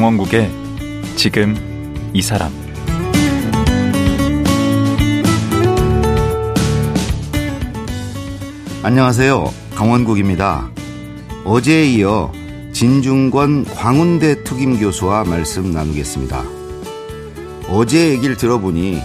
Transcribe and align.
강원국의 0.00 0.50
지금 1.14 1.54
이 2.14 2.22
사람 2.22 2.50
안녕하세요. 8.82 9.52
강원국입니다. 9.74 10.70
어제에 11.44 11.84
이어 11.84 12.32
진중권 12.72 13.66
광운대 13.66 14.42
특임 14.42 14.78
교수와 14.78 15.24
말씀 15.24 15.70
나누겠습니다. 15.70 16.44
어제 17.68 18.08
얘기를 18.08 18.38
들어보니 18.38 19.02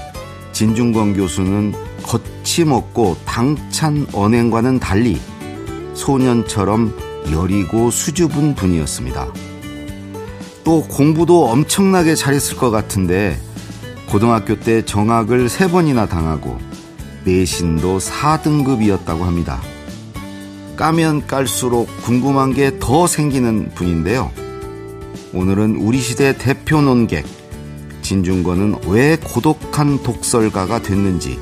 진중권 0.54 1.16
교수는 1.16 1.74
거침없고 2.04 3.18
당찬 3.26 4.08
언행과는 4.14 4.80
달리 4.80 5.20
소년처럼 5.94 6.98
여리고 7.34 7.92
수줍은 7.92 8.56
분이었습니다. 8.56 9.55
또 10.66 10.82
공부도 10.82 11.46
엄청나게 11.46 12.16
잘했을 12.16 12.58
것 12.58 12.72
같은데 12.72 13.40
고등학교 14.10 14.60
때 14.60 14.84
정학을 14.84 15.48
세 15.48 15.70
번이나 15.70 16.08
당하고 16.08 16.58
내신도 17.24 18.00
4등급이었다고 18.00 19.22
합니다. 19.22 19.62
까면 20.76 21.26
깔수록 21.28 21.88
궁금한 22.04 22.54
게 22.54 22.80
더 22.80 23.08
생기는 23.08 23.72
분인데요. 23.76 24.32
오늘은 25.34 25.78
우리 25.78 26.00
시대 26.00 26.38
대표 26.38 26.82
논객 26.82 27.26
진중권은 28.02 28.80
왜 28.88 29.18
고독한 29.18 30.02
독설가가 30.04 30.82
됐는지 30.82 31.40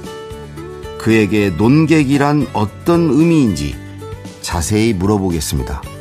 그에게 1.00 1.50
논객이란 1.50 2.48
어떤 2.54 3.10
의미인지 3.10 3.76
자세히 4.42 4.94
물어보겠습니다. 4.94 5.93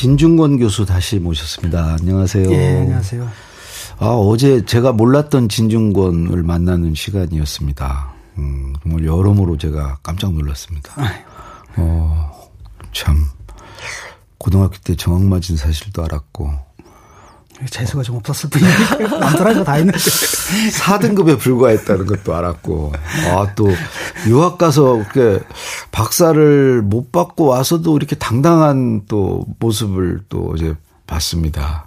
진중권 0.00 0.56
교수 0.56 0.86
다시 0.86 1.18
모셨습니다. 1.18 1.98
안녕하세요. 2.00 2.50
예, 2.50 2.78
안녕하세요. 2.78 3.28
아, 3.98 4.06
어제 4.06 4.64
제가 4.64 4.92
몰랐던 4.92 5.50
진중권을 5.50 6.42
만나는 6.42 6.94
시간이었습니다. 6.94 8.10
음, 8.38 8.72
정말 8.82 9.04
여러모로 9.04 9.58
제가 9.58 9.98
깜짝 10.02 10.32
놀랐습니다. 10.32 10.94
어, 11.76 12.48
참. 12.94 13.26
고등학교 14.38 14.78
때 14.78 14.96
정학 14.96 15.22
맞은 15.24 15.58
사실도 15.58 16.02
알았고. 16.02 16.50
재수가 17.68 18.02
좀 18.02 18.16
없었을 18.16 18.50
뿐이니까 18.50 19.18
남들하고 19.18 19.64
다 19.64 19.78
있는데. 19.78 19.98
4등급에 19.98 21.38
불과했다는 21.38 22.06
것도 22.06 22.34
알았고. 22.34 22.92
아, 23.28 23.54
또, 23.54 23.68
유학 24.26 24.58
가서, 24.58 25.04
그, 25.12 25.42
박사를 25.90 26.82
못 26.82 27.12
받고 27.12 27.46
와서도 27.46 27.96
이렇게 27.96 28.16
당당한 28.16 29.02
또 29.08 29.44
모습을 29.58 30.20
또 30.28 30.54
이제 30.56 30.74
봤습니다. 31.06 31.86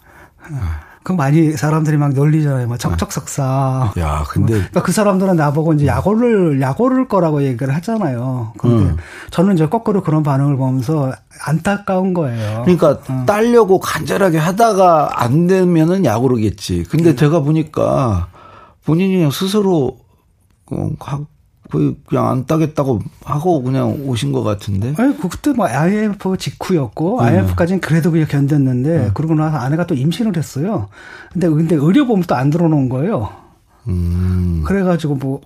그 1.03 1.11
많이 1.11 1.51
사람들이 1.51 1.97
막 1.97 2.13
놀리잖아요. 2.13 2.67
막 2.67 2.79
척척석사. 2.79 3.93
야, 3.97 4.23
근데 4.29 4.53
그러니까 4.53 4.81
그 4.81 4.91
사람들은 4.91 5.35
나보고 5.35 5.73
이제 5.73 5.85
약오를 5.85 6.61
약오를 6.61 7.07
거라고 7.07 7.43
얘기를 7.43 7.75
하잖아요. 7.75 8.53
근데 8.57 8.85
음. 8.85 8.97
저는 9.29 9.55
이제 9.55 9.67
거꾸로 9.67 10.01
그런 10.01 10.23
반응을 10.23 10.55
보면서 10.55 11.11
안타까운 11.45 12.13
거예요. 12.13 12.61
그러니까 12.63 12.99
어. 13.09 13.23
따려고 13.25 13.79
간절하게 13.79 14.37
하다가 14.37 15.21
안 15.21 15.47
되면은 15.47 16.05
약오르겠지. 16.05 16.83
근데 16.89 17.11
음. 17.11 17.15
제가 17.17 17.41
보니까 17.41 18.27
본인이 18.85 19.29
스스로 19.31 19.97
어, 20.71 20.89
거의 21.73 21.95
그냥 22.05 22.29
안 22.29 22.45
따겠다고 22.45 22.99
하고 23.23 23.63
그냥 23.63 24.03
오신 24.05 24.31
것 24.31 24.43
같은데. 24.43 24.93
아니, 24.97 25.17
그 25.17 25.27
그때 25.27 25.53
뭐 25.53 25.65
IMF 25.65 26.37
직후였고 26.37 27.23
네. 27.23 27.29
IMF까지는 27.29 27.81
그래도 27.81 28.11
그냥 28.11 28.27
견뎠는데 28.27 28.83
네. 28.83 29.11
그러고 29.15 29.33
나서 29.33 29.57
아내가 29.57 29.87
또 29.87 29.95
임신을 29.95 30.37
했어요. 30.37 30.89
근데 31.31 31.49
근데 31.49 31.75
의료보험 31.75 32.21
또 32.23 32.35
안 32.35 32.49
들어놓은 32.49 32.89
거예요. 32.89 33.29
음. 33.87 34.63
그래가지고 34.65 35.15
뭐 35.15 35.41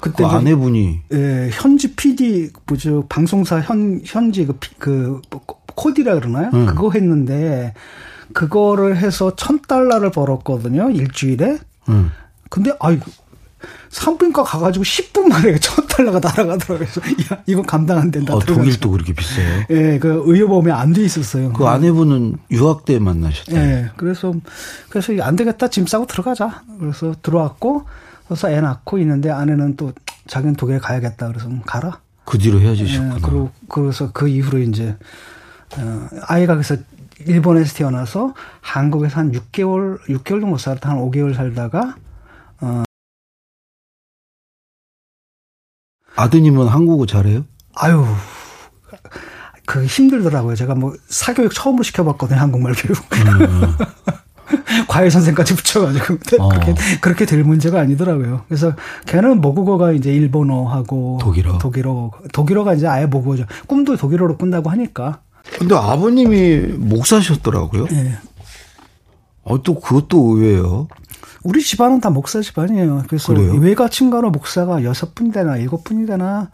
그때 0.00 0.24
그 0.24 0.26
아내분이 0.28 1.00
예 1.12 1.50
현지 1.52 1.94
PD 1.94 2.50
뭐죠 2.66 3.06
방송사 3.08 3.60
현 3.60 4.00
현지 4.04 4.46
그, 4.46 4.58
그 4.78 5.20
코디라 5.74 6.14
그러나요? 6.14 6.50
음. 6.52 6.66
그거 6.66 6.90
했는데 6.90 7.74
그거를 8.32 8.96
해서 8.96 9.34
천 9.36 9.60
달러를 9.62 10.10
벌었거든요 10.10 10.90
일주일에. 10.90 11.58
음. 11.88 12.10
근데 12.50 12.72
아이고 12.80 13.04
산부인과 13.90 14.44
가가지고 14.44 14.84
10분 14.84 15.28
만에 15.28 15.56
천 15.60 15.86
달러가 15.86 16.18
날아가더라고요. 16.20 16.78
그래서 16.78 17.00
야 17.34 17.42
이거 17.46 17.62
감당 17.62 17.98
안 17.98 18.10
된다. 18.10 18.34
아, 18.34 18.38
독일도 18.38 18.90
그렇게 18.90 19.12
비싸요? 19.12 19.64
예, 19.70 19.98
그 19.98 20.22
의료보험이 20.26 20.72
안돼 20.72 21.02
있었어요. 21.02 21.52
그 21.52 21.66
아내분은 21.66 22.36
유학 22.50 22.84
때 22.84 22.98
만나셨다. 22.98 23.56
예, 23.56 23.90
그래서 23.96 24.34
그래서 24.90 25.12
안 25.22 25.36
되겠다 25.36 25.68
짐 25.68 25.86
싸고 25.86 26.06
들어가자. 26.06 26.62
그래서 26.78 27.14
들어왔고 27.22 27.86
그래서 28.28 28.50
애 28.50 28.60
낳고 28.60 28.98
있는데 28.98 29.30
아내는 29.30 29.76
또 29.76 29.92
자기는 30.26 30.56
독일 30.56 30.78
가야겠다. 30.80 31.28
그래서 31.28 31.48
가라. 31.64 32.00
그 32.24 32.38
뒤로 32.38 32.60
헤어지셨구나. 32.60 33.16
예, 33.16 33.20
그리고 33.22 33.50
그래서 33.68 34.10
그 34.12 34.28
이후로 34.28 34.58
이제 34.58 34.96
어, 35.78 36.08
아이가 36.26 36.54
그래서 36.54 36.76
일본에서 37.24 37.74
태어나서 37.74 38.34
한국에서 38.60 39.20
한 39.20 39.32
6개월 39.32 39.98
6개월 40.08 40.40
정도 40.40 40.58
살았다 40.58 40.90
한 40.90 40.98
5개월 40.98 41.34
살다가 41.34 41.94
어 42.60 42.82
아드님은 46.16 46.66
한국어 46.66 47.06
잘해요? 47.06 47.44
아유, 47.74 48.04
그 49.66 49.84
힘들더라고요. 49.84 50.56
제가 50.56 50.74
뭐 50.74 50.94
사교육 51.08 51.54
처음으로 51.54 51.82
시켜봤거든요. 51.82 52.38
한국말 52.38 52.74
교육. 52.74 52.98
음. 53.12 53.74
과외 54.88 55.10
선생까지 55.10 55.56
붙여가지고 55.56 56.18
어. 56.38 56.48
그렇게 56.48 56.74
그렇게 57.00 57.26
될 57.26 57.42
문제가 57.42 57.80
아니더라고요. 57.80 58.44
그래서 58.48 58.74
걔는 59.06 59.40
모국어가 59.40 59.92
이제 59.92 60.12
일본어하고 60.12 61.18
독일어, 61.20 61.58
독일어, 61.58 62.12
독일어가 62.32 62.74
이제 62.74 62.86
아예 62.86 63.06
모국어죠. 63.06 63.44
꿈도 63.66 63.96
독일어로 63.96 64.36
꾼다고 64.36 64.70
하니까. 64.70 65.20
근데 65.58 65.74
아버님이 65.74 66.58
목사셨더라고요. 66.78 67.86
네. 67.86 68.18
어, 69.42 69.62
또 69.62 69.78
그것도 69.80 70.36
의외예요. 70.36 70.88
우리 71.46 71.62
집안은 71.62 72.00
다 72.00 72.10
목사 72.10 72.40
집안이에요. 72.40 73.04
그래서 73.06 73.32
그래요? 73.32 73.54
외가 73.54 73.88
친가로 73.88 74.30
목사가 74.30 74.82
여섯 74.82 75.14
분이 75.14 75.30
되나 75.30 75.56
일곱 75.56 75.84
분이 75.84 76.06
되나 76.06 76.50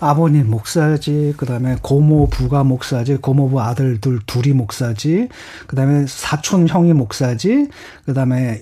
아버님 0.00 0.50
목사지, 0.50 1.34
그 1.36 1.46
다음에 1.46 1.76
고모 1.82 2.28
부가 2.28 2.64
목사지, 2.64 3.16
고모부 3.16 3.60
아들들 3.60 4.20
둘이 4.26 4.54
목사지, 4.54 5.28
그 5.66 5.76
다음에 5.76 6.06
사촌 6.06 6.68
형이 6.68 6.92
목사지, 6.92 7.68
그 8.06 8.14
다음에 8.14 8.60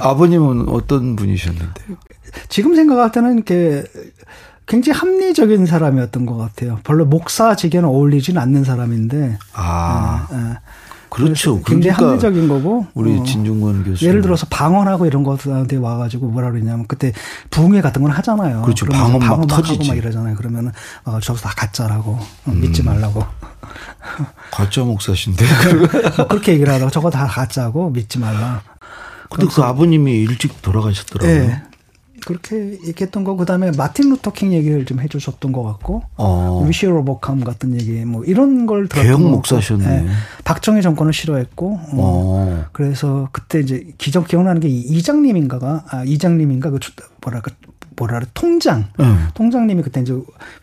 아버님은 0.00 0.68
어떤 0.68 1.16
분이셨는데? 1.16 1.82
지금 2.48 2.74
생각할 2.74 3.12
때는 3.12 3.34
이렇게 3.34 3.84
굉장히 4.66 4.98
합리적인 4.98 5.66
사람이었던 5.66 6.26
것 6.26 6.36
같아요. 6.36 6.80
별로 6.84 7.04
목사직에는 7.04 7.88
어울리진 7.88 8.38
않는 8.38 8.64
사람인데. 8.64 9.38
아. 9.52 10.26
네, 10.30 10.36
네. 10.36 10.54
그렇죠. 11.14 11.62
굉장히 11.62 11.96
그러니까 11.96 12.26
합리적인 12.26 12.48
거고. 12.48 12.86
우리 12.94 13.16
어. 13.16 13.22
진중권 13.22 13.84
교수. 13.84 14.04
예를 14.04 14.20
들어서 14.20 14.46
방언하고 14.50 15.06
이런 15.06 15.22
것한테 15.22 15.76
와가지고 15.76 16.26
뭐라 16.26 16.50
그러냐면 16.50 16.86
그때 16.88 17.12
부흥회 17.50 17.80
같은 17.80 18.02
걸 18.02 18.10
하잖아요. 18.10 18.62
그렇죠. 18.62 18.84
방언 18.86 19.12
막, 19.12 19.18
방언 19.20 19.40
막 19.42 19.46
터지지. 19.46 19.88
막 19.88 19.96
이러잖아요. 19.96 20.34
그러면은 20.34 20.72
와 21.04 21.20
저거 21.20 21.38
다 21.38 21.52
가짜라고 21.56 22.10
어, 22.12 22.26
음. 22.48 22.60
믿지 22.60 22.82
말라고. 22.82 23.24
가짜 24.50 24.82
목사신데. 24.84 25.44
뭐 26.16 26.26
그렇게 26.26 26.54
얘기를 26.54 26.72
하다가 26.72 26.90
저거 26.90 27.10
다 27.10 27.26
가짜고 27.26 27.90
믿지 27.90 28.18
말라. 28.18 28.62
근데 29.30 29.46
그 29.54 29.62
아버님이 29.62 30.12
일찍 30.22 30.62
돌아가셨더라고요. 30.62 31.46
네. 31.46 31.62
그렇게 32.24 32.78
얘기했던 32.86 33.24
거 33.24 33.36
그다음에 33.36 33.70
마틴 33.76 34.10
루터 34.10 34.32
킹 34.32 34.52
얘기를 34.52 34.84
좀 34.84 35.00
해주셨던 35.00 35.52
것 35.52 35.62
같고 35.62 36.02
어. 36.16 36.64
위시 36.66 36.86
로버캄 36.86 37.40
같은 37.40 37.74
얘기 37.74 38.04
뭐 38.04 38.24
이런 38.24 38.66
걸 38.66 38.86
개혁 38.86 39.20
목사셨네. 39.20 39.86
네. 39.86 40.08
박정희 40.44 40.82
정권을 40.82 41.12
싫어했고 41.12 41.74
어. 41.74 41.90
어. 41.92 42.64
그래서 42.72 43.28
그때 43.32 43.60
이제 43.60 43.86
기적 43.98 44.26
기억나는 44.28 44.60
게 44.60 44.68
이장님인가가 44.68 45.84
아 45.88 46.04
이장님인가 46.04 46.70
그 46.70 46.78
뭐랄까 47.22 47.50
뭐라 47.96 48.18
그래 48.18 48.30
통장 48.34 48.88
음. 49.00 49.28
통장님이 49.34 49.82
그때 49.82 50.00
이제 50.00 50.14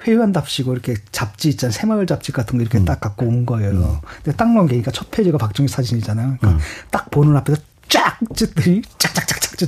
회의한답시고 0.06 0.74
이렇게 0.74 0.96
잡지 1.12 1.50
있잖아요 1.50 1.72
새마을 1.72 2.08
잡지 2.08 2.32
같은 2.32 2.58
거 2.58 2.62
이렇게 2.62 2.78
음. 2.78 2.86
딱 2.86 3.00
갖고 3.00 3.26
온 3.26 3.46
거예요. 3.46 3.72
음. 3.72 3.96
근데 4.24 4.36
딱게 4.36 4.68
그러니까 4.68 4.92
첫 4.92 5.12
페이지가 5.12 5.38
박정희 5.38 5.68
사진이잖아요. 5.68 6.38
그러니까 6.40 6.64
딱 6.90 7.10
보는 7.12 7.36
앞에서 7.38 7.62
쫙 7.88 8.18
찢더니 8.36 8.82
짝짝짝짝 8.98 9.58
찢 9.58 9.68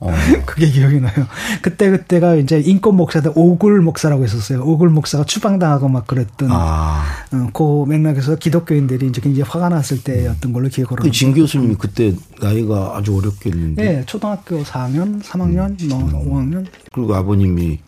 어. 0.00 0.10
그게 0.46 0.66
기억이 0.66 0.98
나요. 1.00 1.12
그때 1.60 1.90
그때가 1.90 2.36
이제 2.36 2.58
인권 2.58 2.96
목사들 2.96 3.32
오글 3.34 3.82
목사라고 3.82 4.24
있었어요. 4.24 4.62
오글 4.64 4.88
목사가 4.88 5.24
추방당하고 5.24 5.88
막 5.88 6.06
그랬던 6.06 6.48
아. 6.50 7.04
어, 7.32 7.50
그 7.52 7.84
맥락에서 7.86 8.36
기독교인들이 8.36 9.06
이제 9.06 9.20
굉장히 9.20 9.48
화가 9.48 9.68
났을 9.68 10.02
때였던 10.02 10.52
걸로 10.52 10.68
기억을 10.68 10.98
합니다. 10.98 11.12
진 11.12 11.34
교수님이 11.34 11.76
그때 11.78 12.14
나이가 12.40 12.96
아주 12.96 13.16
어렵겠는데. 13.16 13.82
네, 13.82 14.04
초등학교 14.06 14.62
4학년, 14.62 15.22
3학년, 15.22 15.88
뭐 15.88 15.98
음. 15.98 16.10
뭐 16.10 16.40
5학년. 16.40 16.66
그리고 16.92 17.14
아버님이 17.14 17.80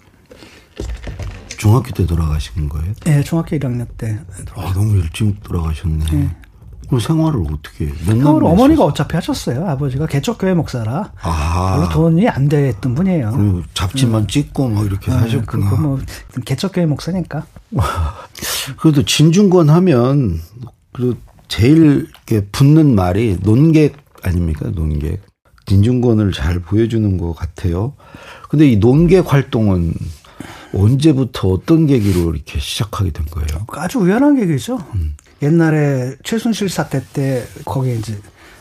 중학교 1.56 1.92
때 1.92 2.04
돌아가신 2.06 2.68
거예요? 2.68 2.92
네, 3.04 3.22
중학교 3.22 3.56
1학년 3.56 3.86
때. 3.96 4.18
아, 4.54 4.72
너무 4.74 4.96
일찍 4.98 5.42
돌아가셨네. 5.44 6.04
네. 6.10 6.36
그럼 6.92 7.00
생활을 7.00 7.42
어떻게? 7.50 7.90
생활을 8.04 8.44
어머니가 8.44 8.84
어차피 8.84 9.16
하셨어요. 9.16 9.66
아버지가 9.66 10.06
개척교회 10.06 10.52
목사라. 10.52 11.10
아. 11.22 11.76
별로 11.76 11.88
돈이 11.88 12.28
안 12.28 12.50
됐던 12.50 12.94
분이에요. 12.94 13.32
그리고 13.34 13.62
잡지만 13.72 14.24
음. 14.24 14.26
찍고 14.26 14.68
막 14.68 14.84
이렇게 14.84 15.10
네, 15.10 15.16
하셨구나. 15.16 15.70
뭐 15.76 15.98
개척교회 16.44 16.84
목사니까. 16.84 17.46
그래도 18.76 19.02
진중권 19.04 19.70
하면 19.70 20.38
그 20.92 21.16
제일 21.48 22.10
이렇게 22.28 22.44
붙는 22.52 22.94
말이 22.94 23.38
논객 23.40 23.96
아닙니까? 24.22 24.68
논객. 24.74 25.22
진중권을 25.64 26.32
잘 26.32 26.60
보여주는 26.60 27.16
것 27.16 27.32
같아요. 27.32 27.94
근데 28.50 28.68
이 28.68 28.76
논객 28.76 29.32
활동은 29.32 29.94
언제부터 30.74 31.48
어떤 31.48 31.86
계기로 31.86 32.34
이렇게 32.34 32.58
시작하게 32.58 33.12
된 33.12 33.24
거예요? 33.30 33.66
아주 33.68 33.98
우연한 33.98 34.36
계기죠. 34.36 34.76
음. 34.94 35.16
옛날에 35.42 36.16
최순실 36.22 36.68
사태 36.68 37.02
때 37.12 37.44
거기에 37.64 37.96
이제 37.96 38.16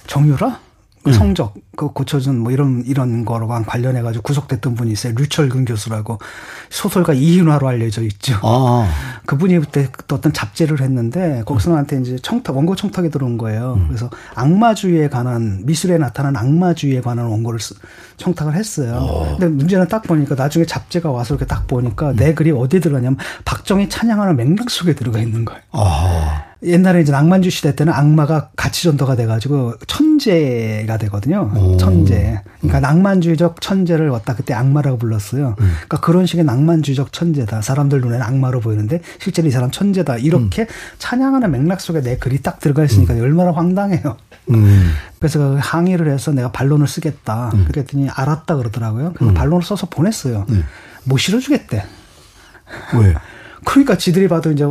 정유라 0.07 0.59
음. 1.07 1.13
성적 1.13 1.53
그 1.81 1.87
고쳐준 1.87 2.37
뭐 2.37 2.51
이런 2.51 2.83
이런 2.85 3.25
거랑 3.25 3.65
관련해 3.65 4.03
가지고 4.03 4.21
구속됐던 4.21 4.75
분이 4.75 4.91
있어요. 4.91 5.15
류철근 5.17 5.65
교수라고 5.65 6.19
소설가 6.69 7.13
이인화로 7.13 7.67
알려져 7.67 8.03
있죠. 8.03 8.35
아. 8.43 8.87
그분이 9.25 9.57
그때 9.57 9.89
또 10.07 10.17
어떤 10.17 10.31
잡지를 10.31 10.79
했는데 10.79 11.41
거기서 11.43 11.71
나한테 11.71 11.99
이제 12.01 12.17
청탁 12.21 12.55
원고 12.55 12.75
청탁이 12.75 13.09
들어온 13.09 13.39
거예요. 13.39 13.77
음. 13.79 13.87
그래서 13.87 14.11
악마주의에 14.35 15.09
관한 15.09 15.61
미술에 15.65 15.97
나타난 15.97 16.37
악마주의에 16.37 17.01
관한 17.01 17.25
원고를 17.25 17.59
청탁을 18.17 18.53
했어요. 18.53 18.99
어. 19.01 19.37
근데 19.39 19.47
문제는 19.47 19.87
딱 19.87 20.03
보니까 20.03 20.35
나중에 20.35 20.65
잡지가 20.65 21.09
와서 21.09 21.33
이렇게 21.33 21.47
딱 21.47 21.65
보니까 21.65 22.11
음. 22.11 22.15
내 22.15 22.35
글이 22.35 22.51
어디에 22.51 22.79
들어가냐면 22.79 23.17
박정희 23.43 23.89
찬양하는 23.89 24.35
맥락 24.35 24.69
속에 24.69 24.93
들어가 24.93 25.17
있는 25.17 25.45
거예요. 25.45 25.61
아. 25.71 26.51
옛날에 26.63 27.01
이제 27.01 27.11
낭만주 27.11 27.49
시대 27.49 27.75
때는 27.75 27.91
악마가 27.91 28.49
가치 28.55 28.83
전도가 28.83 29.15
돼가지고 29.15 29.75
천재가 29.87 30.97
되거든요. 30.99 31.51
오. 31.55 31.70
천재. 31.77 32.41
그러니까 32.59 32.79
음. 32.79 32.81
낭만주의적 32.81 33.61
천재를 33.61 34.11
갖다 34.11 34.35
그때 34.35 34.53
악마라고 34.53 34.97
불렀어요. 34.97 35.55
음. 35.59 35.71
그러니까 35.73 35.99
그런 35.99 36.25
식의 36.25 36.45
낭만주의적 36.45 37.11
천재다. 37.11 37.61
사람들 37.61 38.01
눈에는 38.01 38.21
악마로 38.21 38.59
보이는데 38.59 39.01
실제로 39.19 39.47
이 39.47 39.51
사람 39.51 39.71
천재다. 39.71 40.17
이렇게 40.17 40.63
음. 40.63 40.67
찬양하는 40.99 41.51
맥락 41.51 41.81
속에 41.81 42.01
내 42.01 42.17
글이 42.17 42.41
딱 42.41 42.59
들어가 42.59 42.83
있으니까 42.83 43.13
음. 43.13 43.21
얼마나 43.21 43.51
황당해요. 43.51 44.17
음. 44.51 44.91
그래서 45.19 45.39
그 45.39 45.57
항의를 45.59 46.11
해서 46.11 46.31
내가 46.31 46.51
반론을 46.51 46.87
쓰겠다. 46.87 47.51
음. 47.53 47.65
그랬더니 47.67 48.09
알았다 48.09 48.55
그러더라고요. 48.55 49.13
그래서 49.13 49.33
반론을 49.33 49.63
써서 49.63 49.87
보냈어요. 49.87 50.45
네. 50.49 50.63
못 51.03 51.17
실어주겠대. 51.17 51.83
왜? 52.95 53.15
그러니까 53.65 53.97
지들이 53.97 54.27
봐도 54.27 54.51
이제 54.51 54.65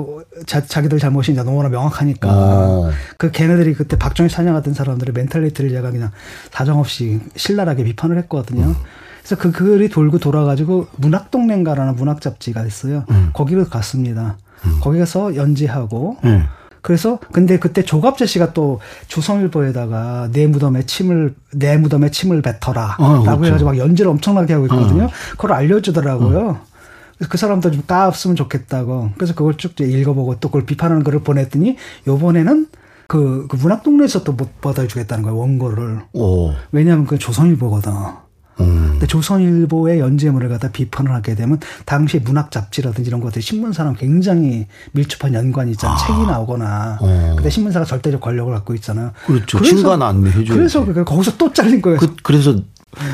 자, 0.46 0.62
자기들 0.62 0.98
잘못이 0.98 1.32
이제 1.32 1.42
너무나 1.42 1.68
명확하니까 1.68 2.28
어. 2.30 2.90
그 3.18 3.30
걔네들이 3.30 3.74
그때 3.74 3.96
박정희 3.96 4.28
찬양하던 4.28 4.74
사람들의 4.74 5.12
mentality를 5.14 5.70
제가 5.70 5.90
그냥 5.90 6.10
사정없이 6.50 7.20
신랄하게 7.36 7.84
비판을 7.84 8.18
했거든요. 8.18 8.64
음. 8.64 8.74
그래서 9.20 9.36
그 9.36 9.52
글이 9.52 9.90
돌고 9.90 10.18
돌아가지고 10.18 10.88
문학동네인가라는 10.96 11.94
문학 11.96 12.20
잡지가 12.20 12.64
있어요. 12.64 13.04
음. 13.10 13.30
거기로 13.32 13.66
갔습니다. 13.66 14.38
음. 14.64 14.78
거기 14.80 14.98
가서 14.98 15.36
연재하고 15.36 16.16
음. 16.24 16.44
그래서 16.82 17.18
근데 17.32 17.58
그때 17.58 17.82
조갑재 17.82 18.26
씨가 18.26 18.52
또 18.54 18.80
조선일보에다가 19.08 20.30
내 20.32 20.46
무덤에 20.46 20.84
침을 20.84 21.34
내 21.52 21.76
무덤에 21.76 22.10
침을 22.10 22.42
뱉어라라고 22.42 23.04
아, 23.04 23.20
그렇죠. 23.20 23.44
해가지고 23.44 23.70
막 23.70 23.78
연재를 23.78 24.10
엄청나게 24.10 24.54
하고 24.54 24.66
있거든요. 24.66 25.04
어. 25.04 25.10
그걸 25.32 25.52
알려주더라고요. 25.52 26.48
어. 26.48 26.69
그 27.28 27.36
사람도 27.36 27.70
좀 27.70 27.82
까았으면 27.86 28.36
좋겠다고. 28.36 29.10
그래서 29.16 29.34
그걸 29.34 29.56
쭉 29.56 29.78
읽어보고 29.80 30.36
또 30.40 30.48
그걸 30.48 30.64
비판하는 30.64 31.04
글을 31.04 31.20
보냈더니 31.20 31.76
요번에는 32.06 32.66
그, 33.06 33.46
그 33.48 33.56
문학 33.56 33.82
동네에서 33.82 34.22
또 34.24 34.32
못 34.32 34.60
받아주겠다는 34.60 35.24
거예요, 35.24 35.36
원고를. 35.36 36.00
오. 36.12 36.52
왜냐하면 36.72 37.06
그 37.06 37.18
조선일보거든. 37.18 37.92
음. 38.60 38.88
근데 38.92 39.06
조선일보의 39.06 40.00
연재물을 40.00 40.48
갖다 40.48 40.70
비판을 40.70 41.12
하게 41.12 41.34
되면 41.34 41.58
당시 41.86 42.18
문학 42.20 42.50
잡지라든지 42.50 43.08
이런 43.08 43.20
것들 43.20 43.42
신문사랑 43.42 43.96
굉장히 43.98 44.66
밀접한 44.92 45.34
연관이 45.34 45.72
있잖아. 45.72 45.94
아. 45.94 45.96
책이 45.96 46.26
나오거나. 46.26 46.98
어. 47.00 47.32
근데 47.36 47.50
신문사가 47.50 47.84
절대적 47.86 48.20
권력을 48.20 48.52
갖고 48.52 48.74
있잖아요. 48.74 49.12
그렇죠. 49.26 49.58
그래서, 49.58 49.76
친간 49.76 50.02
안내해줘요. 50.02 50.56
그래서 50.56 50.84
거기서 51.04 51.36
또 51.36 51.52
잘린 51.52 51.82
거예요. 51.82 51.98
그, 51.98 52.32
래서 52.32 52.54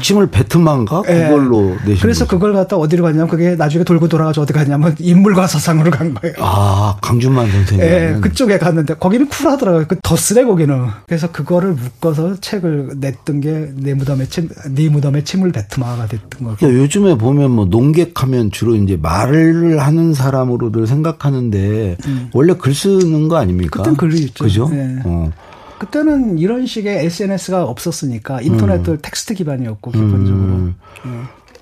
침을 0.02 0.28
뱉은만가 0.28 1.02
네. 1.02 1.24
그걸로 1.28 1.76
내신 1.84 2.00
그래서 2.00 2.24
거죠. 2.24 2.38
그걸 2.38 2.54
갖다 2.54 2.76
어디로 2.76 3.02
갔냐면 3.04 3.28
그게 3.28 3.56
나중에 3.56 3.84
돌고 3.84 4.08
돌아가서 4.08 4.40
어디 4.42 4.52
갔냐면 4.54 4.94
인물과 4.98 5.46
사상으로 5.46 5.90
간 5.90 6.14
거예요. 6.14 6.34
아 6.40 6.96
강준만 7.02 7.50
선생님. 7.50 7.86
예, 7.86 8.16
그쪽에 8.20 8.58
갔는데 8.58 8.94
거기는 8.94 9.28
쿨하더라고요. 9.28 9.86
그 9.86 9.96
더 10.02 10.16
쓰레 10.16 10.44
거기는. 10.44 10.86
그래서 11.06 11.30
그거를 11.30 11.72
묶어서 11.72 12.36
책을 12.40 12.92
냈던 13.00 13.40
게 13.40 13.68
내 13.76 13.94
무덤에 13.94 14.26
침, 14.28 14.48
네 14.70 14.88
무덤에 14.88 15.22
침을 15.24 15.52
뱉음아가 15.52 16.06
됐던 16.06 16.40
거고. 16.44 16.56
그러니까 16.56 16.82
요즘에 16.82 17.16
보면 17.18 17.50
뭐 17.50 17.64
농객하면 17.66 18.50
주로 18.52 18.74
이제 18.76 18.96
말을 19.00 19.80
하는 19.80 20.14
사람으로들 20.14 20.86
생각하는데 20.86 21.96
음. 22.06 22.30
원래 22.32 22.54
글 22.54 22.74
쓰는 22.74 23.28
거 23.28 23.36
아닙니까? 23.36 23.82
그땐 23.82 23.96
글이 23.96 24.18
있죠. 24.24 24.44
그죠? 24.44 24.68
네. 24.70 24.96
어. 25.04 25.30
그때는 25.78 26.38
이런 26.38 26.66
식의 26.66 27.04
SNS가 27.04 27.64
없었으니까 27.64 28.40
인터넷도 28.40 28.92
음. 28.92 28.98
텍스트 29.02 29.34
기반이었고 29.34 29.90
기본적으로. 29.90 30.34
음. 30.34 30.74
네. 31.04 31.10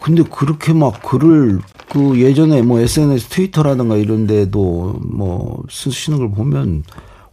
근데 0.00 0.22
그렇게 0.22 0.72
막 0.72 1.02
글을 1.02 1.60
그 1.88 2.20
예전에 2.20 2.62
뭐 2.62 2.80
SNS 2.80 3.28
트위터라든가 3.28 3.96
이런 3.96 4.26
데도 4.26 5.00
뭐 5.02 5.62
쓰시는 5.70 6.18
걸 6.18 6.30
보면 6.30 6.84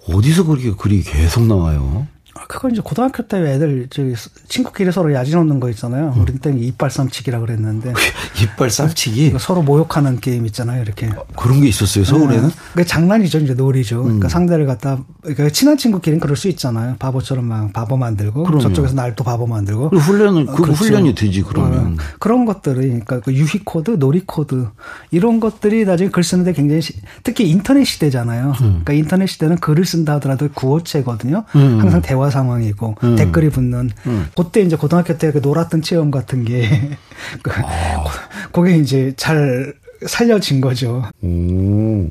어디서 0.10 0.46
그렇게 0.46 0.72
글이 0.72 1.04
계속 1.04 1.46
나와요? 1.46 2.08
아, 2.42 2.46
그건 2.48 2.72
이제 2.72 2.82
고등학교 2.84 3.24
때 3.28 3.38
애들 3.38 3.88
저기 3.90 4.16
친구끼리 4.48 4.92
서로 4.92 5.14
야지 5.14 5.36
놓는 5.36 5.60
거 5.60 5.70
있잖아요. 5.70 6.14
음. 6.16 6.22
우리 6.22 6.34
때는 6.40 6.60
이빨 6.60 6.90
쌈치기라 6.90 7.40
그랬는데. 7.40 7.94
이빨 8.42 8.70
쌈치기? 8.70 9.36
서로 9.40 9.62
모욕하는 9.62 10.20
게임 10.20 10.46
있잖아요. 10.48 10.82
이렇게. 10.82 11.08
어, 11.08 11.24
그런 11.36 11.62
게 11.62 11.68
있었어요. 11.68 12.04
서울에는? 12.04 12.48
네. 12.48 12.54
그게 12.74 12.86
장난이죠. 12.86 13.40
이제 13.40 13.54
놀이죠. 13.54 14.00
음. 14.00 14.04
그러니까 14.04 14.30
상대를 14.30 14.66
갖다 14.66 15.00
그러니까 15.22 15.50
친한 15.50 15.78
친구끼리는 15.78 16.20
그럴 16.20 16.36
수 16.36 16.48
있잖아요. 16.50 16.96
바보처럼 16.98 17.46
막 17.46 17.72
바보 17.74 17.98
만들고 17.98 18.44
그럼요. 18.44 18.62
저쪽에서 18.62 18.96
날 18.96 19.12
또 19.16 19.26
바보 19.26 19.46
만들고. 19.46 19.90
훈련은 19.90 20.46
그 20.46 20.56
그렇죠. 20.64 20.72
훈련이 20.74 21.16
되지 21.16 21.42
그러면. 21.42 21.94
어, 21.94 21.96
그런 22.18 22.46
것들을 22.46 22.82
그러니까 22.82 23.20
그 23.20 23.34
유희 23.34 23.60
코드, 23.66 23.92
놀이 23.92 24.22
코드 24.26 24.68
이런 25.12 25.40
것들이 25.42 25.84
나중에 25.84 26.10
글 26.10 26.24
쓰는데 26.24 26.54
굉장히 26.54 26.82
시, 26.82 26.94
특히 27.24 27.50
인터넷 27.50 27.84
시대잖아요. 27.84 28.48
음. 28.62 28.82
그러니까 28.84 28.94
인터넷 28.94 29.28
시대는 29.28 29.58
글을 29.58 29.86
쓴다 29.86 30.14
하더라도 30.16 30.48
구어체거든요. 30.54 31.44
음. 31.56 31.80
항상 31.82 32.02
대화 32.02 32.30
상황이고 32.32 32.96
음. 33.04 33.16
댓글이 33.16 33.50
붙는 33.50 33.92
음. 34.08 34.28
그때 34.36 34.62
이제 34.62 34.76
고등학교 34.76 35.18
때 35.18 35.32
그 35.32 35.38
놀았던 35.40 35.82
체험 35.82 36.12
같은 36.12 36.44
게 36.46 36.98
그, 37.44 37.52
아. 37.64 38.04
그게 38.52 38.78
이제 38.78 39.14
잘 39.18 39.74
살려진 40.08 40.62
거죠. 40.62 41.04
오, 41.22 42.10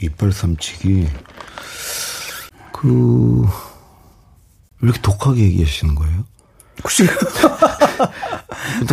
이빨 0.00 0.32
삼치기. 0.32 1.06
그, 2.72 3.42
왜 3.42 4.88
이렇게 4.88 5.00
독하게 5.02 5.42
얘기하시는 5.42 5.94
거예요? 5.94 6.24
글쎄요. 6.82 7.08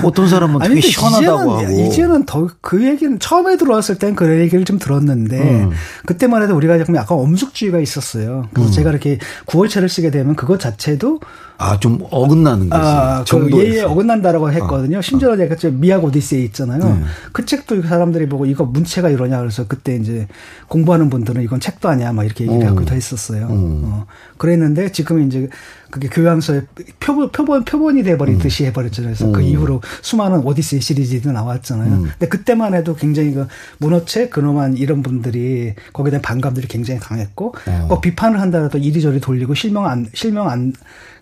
어떤 0.03 0.27
사람은 0.27 0.60
되게 0.60 0.72
아니, 0.72 0.82
시원하다고 0.82 1.62
이제는, 1.62 1.74
하고. 1.74 1.82
이제는 1.88 2.25
더 2.25 2.48
그 2.62 2.86
얘기는 2.86 3.20
처음에 3.20 3.58
들어왔을 3.58 3.96
땐 3.96 4.15
그 4.15 4.39
얘기를 4.39 4.63
좀 4.65 4.80
들었는데 4.80 5.38
음. 5.39 5.72
그때만 6.06 6.44
해도 6.44 6.56
우리가 6.56 6.77
조금 6.77 6.96
약간 6.96 7.18
엄숙주의가 7.18 7.80
있었어요. 7.80 8.48
그래서 8.53 8.70
음. 8.70 8.74
제가 8.74 8.89
이렇게 8.92 9.18
구월체를 9.46 9.89
쓰게 9.89 10.12
되면 10.12 10.36
그것 10.36 10.60
자체도 10.60 11.20
아, 11.58 11.80
좀 11.80 12.00
어긋나는 12.10 12.70
거지. 12.70 12.82
아, 12.84 13.24
그 13.30 13.50
예에 13.58 13.84
어긋난다라고 13.84 14.51
했거든요. 14.51 14.98
어. 14.98 15.01
심지어 15.01 15.32
어. 15.32 15.38
제가 15.38 15.56
미학 15.72 16.03
오디세이 16.03 16.44
있잖아요. 16.46 16.84
네. 16.84 17.03
그 17.32 17.46
책도 17.46 17.84
사람들이 17.84 18.27
보고 18.27 18.46
이거 18.46 18.65
문체가 18.65 19.10
이러냐 19.10 19.39
그래서 19.39 19.65
그때 19.68 19.96
이제 19.96 20.27
공부하는 20.68 21.10
분들은 21.10 21.42
이건 21.44 21.60
책도 21.60 21.88
아니야 21.88 22.12
막 22.12 22.25
이렇게 22.25 22.46
얘기를 22.46 22.68
어. 22.68 22.72
하기도 22.72 22.96
했었어요. 22.96 23.46
어. 23.46 23.50
어. 23.51 24.06
그랬는데 24.38 24.92
지금 24.92 25.25
이제 25.25 25.48
그게 25.92 26.08
교양서의 26.08 26.63
표본 27.00 27.30
표본 27.30 27.63
표본이 27.63 28.03
돼버리듯이 28.03 28.63
음. 28.63 28.68
해버렸잖아요. 28.70 29.13
그래서 29.13 29.25
그 29.25 29.30
음. 29.30 29.34
그 29.34 29.44
이후로 29.63 29.82
수많은 30.01 30.39
오디세이 30.39 30.82
시리즈도 30.82 31.32
나왔잖아요. 31.32 31.91
음. 31.91 32.03
근데 32.03 32.27
그때만 32.27 32.74
해도 32.74 32.96
굉장히 32.96 33.34
그 33.34 33.48
문어체 33.79 34.29
근엄한 34.29 34.77
이런 34.77 35.01
분들이 35.01 35.74
거기에 35.93 36.12
대한 36.12 36.22
반감들이 36.22 36.67
굉장히 36.67 37.00
강했고 37.00 37.55
어. 37.67 37.86
뭐 37.88 38.01
비판을 38.01 38.39
한다라도 38.39 38.77
이리저리 38.77 39.20
돌리고 39.20 39.55
실명 39.55 39.86
안 39.86 40.08
실명 40.13 40.50
안 40.50 40.74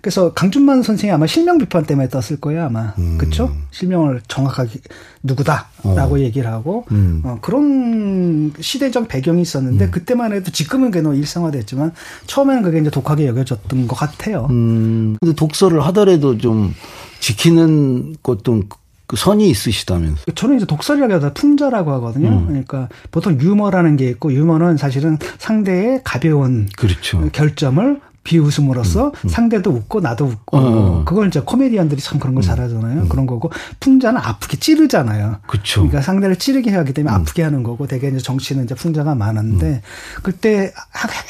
그래서 0.01 0.33
강준만 0.33 0.81
선생이 0.81 1.11
아마 1.11 1.27
실명 1.27 1.59
비판 1.59 1.85
때문에 1.85 2.09
떴을 2.09 2.39
거예요 2.41 2.65
아마 2.65 2.93
음. 2.97 3.17
그렇죠 3.19 3.55
실명을 3.69 4.21
정확하게 4.27 4.79
누구다라고 5.21 6.15
어. 6.15 6.19
얘기를 6.19 6.49
하고 6.49 6.85
음. 6.91 7.21
어, 7.23 7.37
그런 7.41 8.51
시대적 8.59 9.07
배경이 9.07 9.41
있었는데 9.41 9.85
음. 9.85 9.91
그때만 9.91 10.33
해도 10.33 10.51
지금은 10.51 10.89
그게 10.89 11.01
너무 11.01 11.15
일상화됐지만 11.15 11.93
처음에는 12.25 12.63
그게 12.63 12.79
이제 12.79 12.89
독하게 12.89 13.27
여겨졌던 13.27 13.87
것 13.87 13.95
같아요. 13.95 14.47
음. 14.49 15.15
근데 15.19 15.35
독서를 15.35 15.81
하더라도 15.85 16.37
좀 16.39 16.73
지키는 17.21 18.17
것도 18.21 18.63
그 19.07 19.15
선이 19.15 19.49
있으시다면서. 19.49 20.31
저는 20.35 20.57
이제 20.57 20.65
독설이라고 20.65 21.13
해서 21.13 21.33
풍자라고 21.33 21.91
하거든요. 21.93 22.29
음. 22.29 22.47
그러니까 22.47 22.89
보통 23.11 23.39
유머라는 23.39 23.97
게 23.97 24.09
있고 24.09 24.33
유머는 24.33 24.77
사실은 24.77 25.17
상대의 25.37 26.01
가벼운 26.03 26.67
그렇죠. 26.77 27.29
결점을 27.31 27.99
비웃음으로써 28.23 29.07
음, 29.07 29.11
음. 29.25 29.29
상대도 29.29 29.71
웃고 29.71 29.99
나도 29.99 30.25
웃고 30.25 30.57
어, 30.57 30.61
어. 30.61 31.03
그걸 31.05 31.27
이제 31.27 31.41
코미디언들이 31.41 31.99
참 32.01 32.19
그런 32.19 32.35
걸 32.35 32.41
음, 32.41 32.45
잘하잖아요. 32.45 33.01
음. 33.01 33.09
그런 33.09 33.25
거고 33.25 33.51
풍자는 33.79 34.21
아프게 34.21 34.57
찌르잖아요. 34.57 35.37
그렇죠. 35.47 35.81
그러니까 35.81 36.01
상대를 36.01 36.37
찌르게 36.37 36.71
하기 36.71 36.93
때문에 36.93 37.13
음. 37.13 37.19
아프게 37.19 37.43
하는 37.43 37.63
거고 37.63 37.87
대개 37.87 38.07
이제 38.07 38.19
정치는 38.19 38.65
이제 38.65 38.75
풍자가 38.75 39.15
많은데 39.15 39.67
음. 39.67 39.81
그때 40.23 40.71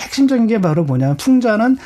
핵심적인 0.03 0.47
게 0.47 0.61
바로 0.61 0.83
뭐냐면 0.83 1.17
풍자는 1.17 1.77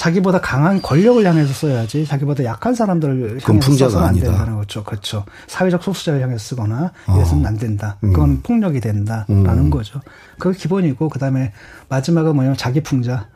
자기보다 0.00 0.40
강한 0.40 0.80
권력을 0.80 1.22
향해서 1.26 1.52
써야지 1.52 2.06
자기보다 2.06 2.42
약한 2.44 2.74
사람들을 2.74 3.40
향해서 3.42 3.72
써서는 3.76 4.08
안 4.08 4.14
된다는 4.14 4.56
거죠. 4.56 4.82
그렇죠. 4.82 5.26
사회적 5.46 5.82
소수자를 5.82 6.22
향해서 6.22 6.38
쓰거나 6.38 6.90
어. 7.06 7.16
이래서는 7.16 7.44
안 7.44 7.58
된다. 7.58 7.98
그건 8.00 8.40
폭력이 8.40 8.80
된다라는 8.80 9.68
거죠. 9.68 10.00
그게 10.38 10.56
기본이고 10.56 11.10
그다음에 11.10 11.52
마지막은 11.90 12.34
뭐냐면 12.34 12.56
자기 12.56 12.82
풍자. 12.82 13.28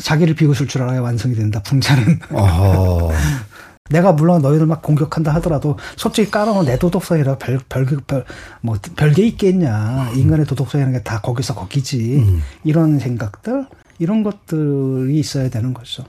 자기를 0.00 0.36
비웃을 0.36 0.68
줄 0.68 0.82
알아야 0.82 1.00
완성이 1.00 1.34
된다. 1.34 1.60
풍자는. 1.64 2.20
내가 3.90 4.12
물론 4.12 4.40
너희들 4.40 4.66
막 4.66 4.82
공격한다 4.82 5.34
하더라도 5.34 5.76
솔직히 5.96 6.30
까놓은 6.30 6.64
내 6.66 6.78
도덕성이라 6.78 7.38
별, 7.38 7.58
별, 7.68 7.84
별, 8.06 8.24
뭐, 8.60 8.78
별게 8.94 9.26
있겠냐. 9.26 10.10
인간의 10.14 10.46
도덕성이라는 10.46 10.96
게 11.00 11.02
다 11.04 11.20
거기서 11.20 11.54
거기지. 11.56 12.18
음. 12.18 12.40
이런 12.62 13.00
생각들, 13.00 13.66
이런 13.98 14.22
것들이 14.22 15.18
있어야 15.18 15.48
되는 15.48 15.74
거죠. 15.74 16.04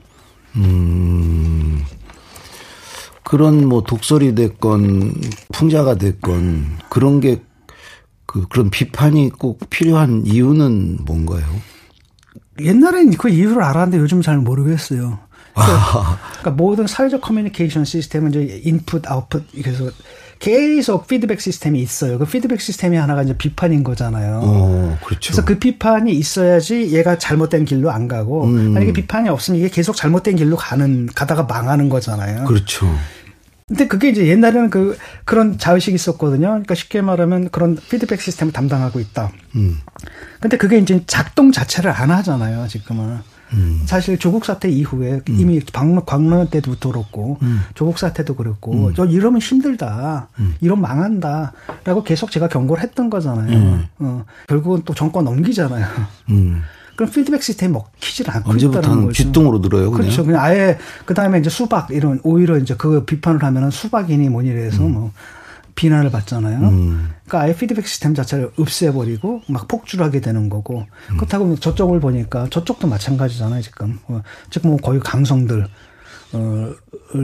음. 0.56 1.84
그런 3.22 3.66
뭐 3.68 3.82
독설이 3.82 4.34
됐건, 4.34 5.14
풍자가 5.52 5.96
됐건, 5.96 6.78
그런 6.88 7.20
게, 7.20 7.42
그, 8.24 8.46
그런 8.48 8.70
비판이 8.70 9.30
꼭 9.30 9.68
필요한 9.68 10.24
이유는 10.24 11.00
뭔가요? 11.04 11.44
옛날엔 12.60 13.10
그 13.12 13.28
이유를 13.28 13.62
알았는데 13.62 13.98
요즘 13.98 14.22
잘 14.22 14.38
모르겠어요. 14.38 15.18
그러니까, 15.54 16.18
그러니까 16.28 16.50
모든 16.50 16.86
사회적 16.86 17.20
커뮤니케이션 17.20 17.84
시스템은 17.84 18.30
이제 18.30 18.60
인풋, 18.64 19.10
아웃풋, 19.10 19.46
그래서 19.62 19.90
계속 20.38 21.06
피드백 21.06 21.40
시스템이 21.40 21.80
있어요. 21.80 22.18
그 22.18 22.26
피드백 22.26 22.60
시스템이 22.60 22.96
하나가 22.96 23.22
이제 23.22 23.36
비판인 23.36 23.82
거잖아요. 23.82 24.40
어, 24.42 24.98
그렇죠. 25.04 25.32
그래서 25.32 25.44
그 25.44 25.58
비판이 25.58 26.12
있어야지 26.12 26.92
얘가 26.92 27.18
잘못된 27.18 27.64
길로 27.64 27.90
안 27.90 28.06
가고 28.08 28.44
음. 28.44 28.72
만약에 28.72 28.92
비판이 28.92 29.28
없으면 29.28 29.60
이게 29.60 29.68
계속 29.68 29.96
잘못된 29.96 30.36
길로 30.36 30.56
가는 30.56 31.06
가다가 31.06 31.44
망하는 31.44 31.88
거잖아요. 31.88 32.44
그렇죠. 32.44 32.86
근데 33.68 33.88
그게 33.88 34.10
이제 34.10 34.28
옛날에는 34.28 34.70
그 34.70 34.96
그런 35.24 35.58
자의식이 35.58 35.94
있었거든요. 35.96 36.48
그러니까 36.48 36.76
쉽게 36.76 37.00
말하면 37.00 37.50
그런 37.50 37.76
피드백 37.76 38.20
시스템을 38.20 38.52
담당하고 38.52 39.00
있다. 39.00 39.32
음. 39.56 39.78
근데 40.38 40.56
그게 40.56 40.78
이제 40.78 41.02
작동 41.06 41.50
자체를 41.50 41.90
안 41.90 42.10
하잖아요, 42.12 42.68
지금은. 42.68 43.18
음. 43.52 43.82
사실 43.86 44.18
조국 44.18 44.44
사태 44.44 44.68
이후에 44.68 45.20
음. 45.28 45.40
이미 45.40 45.60
광론, 45.72 46.04
광론 46.04 46.48
때도 46.48 46.76
그렇고 46.80 47.38
음. 47.42 47.60
조국 47.74 47.98
사태도 47.98 48.34
그렇고 48.34 48.88
음. 48.88 48.94
저 48.94 49.04
이러면 49.04 49.40
힘들다, 49.40 50.28
음. 50.38 50.54
이러면 50.60 50.82
망한다라고 50.82 52.02
계속 52.04 52.30
제가 52.30 52.48
경고를 52.48 52.82
했던 52.82 53.10
거잖아요. 53.10 53.56
음. 53.56 53.86
어, 53.98 54.24
결국은 54.48 54.82
또 54.84 54.94
정권 54.94 55.24
넘기잖아요. 55.24 55.86
그럼 56.96 57.10
피드백 57.12 57.42
시스템이 57.42 57.72
먹히질 57.74 58.30
않고 58.30 58.52
언제부터 58.52 59.12
쥐똥으로 59.12 59.58
늘어요. 59.58 59.90
그냥. 59.90 60.06
그렇죠. 60.06 60.24
그냥 60.24 60.42
아예 60.42 60.78
그 61.04 61.12
다음에 61.12 61.38
이제 61.38 61.50
수박 61.50 61.90
이런 61.90 62.20
오히려 62.22 62.56
이제 62.56 62.74
그 62.76 63.04
비판을 63.04 63.42
하면은 63.42 63.70
수박이니 63.70 64.30
뭐니 64.30 64.50
래서 64.50 64.82
뭐 64.82 65.12
비난을 65.76 66.10
받잖아요. 66.10 66.58
음. 66.68 67.10
그러니까 67.24 67.40
아예 67.40 67.54
피드백 67.54 67.86
시스템 67.86 68.14
자체를 68.14 68.50
없애버리고 68.58 69.42
막 69.46 69.68
폭주하게 69.68 70.20
되는 70.20 70.48
거고 70.48 70.86
음. 71.10 71.16
그렇다고 71.16 71.54
저쪽을 71.54 72.00
보니까 72.00 72.48
저쪽도 72.50 72.88
마찬가지잖아요 72.88 73.62
지금 73.62 73.98
어, 74.08 74.22
지금 74.50 74.70
뭐 74.70 74.78
거의 74.78 74.98
강성들 75.00 75.68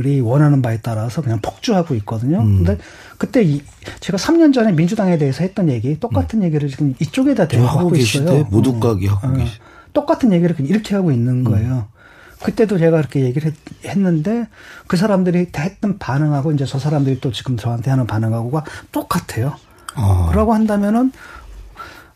이 0.06 0.20
원하는 0.20 0.62
바에 0.62 0.78
따라서 0.82 1.22
그냥 1.22 1.40
폭주하고 1.40 1.94
있거든요. 1.96 2.40
음. 2.40 2.58
근데 2.64 2.78
그때 3.18 3.42
이 3.42 3.62
제가 4.00 4.16
3년 4.16 4.54
전에 4.54 4.72
민주당에 4.72 5.18
대해서 5.18 5.42
했던 5.42 5.68
얘기 5.68 5.98
똑같은 5.98 6.40
음. 6.40 6.44
얘기를 6.44 6.68
지금 6.68 6.94
이쪽에다 7.00 7.48
대고 7.48 7.66
하고 7.66 7.96
있어요. 7.96 8.44
모두가기 8.44 9.06
하고 9.06 9.26
어. 9.26 9.32
계시. 9.32 9.58
똑같은 9.92 10.32
얘기를 10.32 10.54
이렇게 10.60 10.94
하고 10.94 11.10
있는 11.10 11.44
거예요. 11.44 11.88
음. 11.92 12.01
그때도 12.42 12.78
제가 12.78 12.98
그렇게 12.98 13.20
얘기를 13.20 13.52
했, 13.84 13.98
는데그 13.98 14.96
사람들이 14.96 15.48
했던 15.56 15.98
반응하고 15.98 16.52
이제 16.52 16.64
저 16.64 16.78
사람들이 16.78 17.20
또 17.20 17.32
지금 17.32 17.56
저한테 17.56 17.90
하는 17.90 18.06
반응하고가 18.06 18.64
똑같아요. 18.90 19.54
어. 19.96 20.28
그러고 20.30 20.54
한다면은 20.54 21.12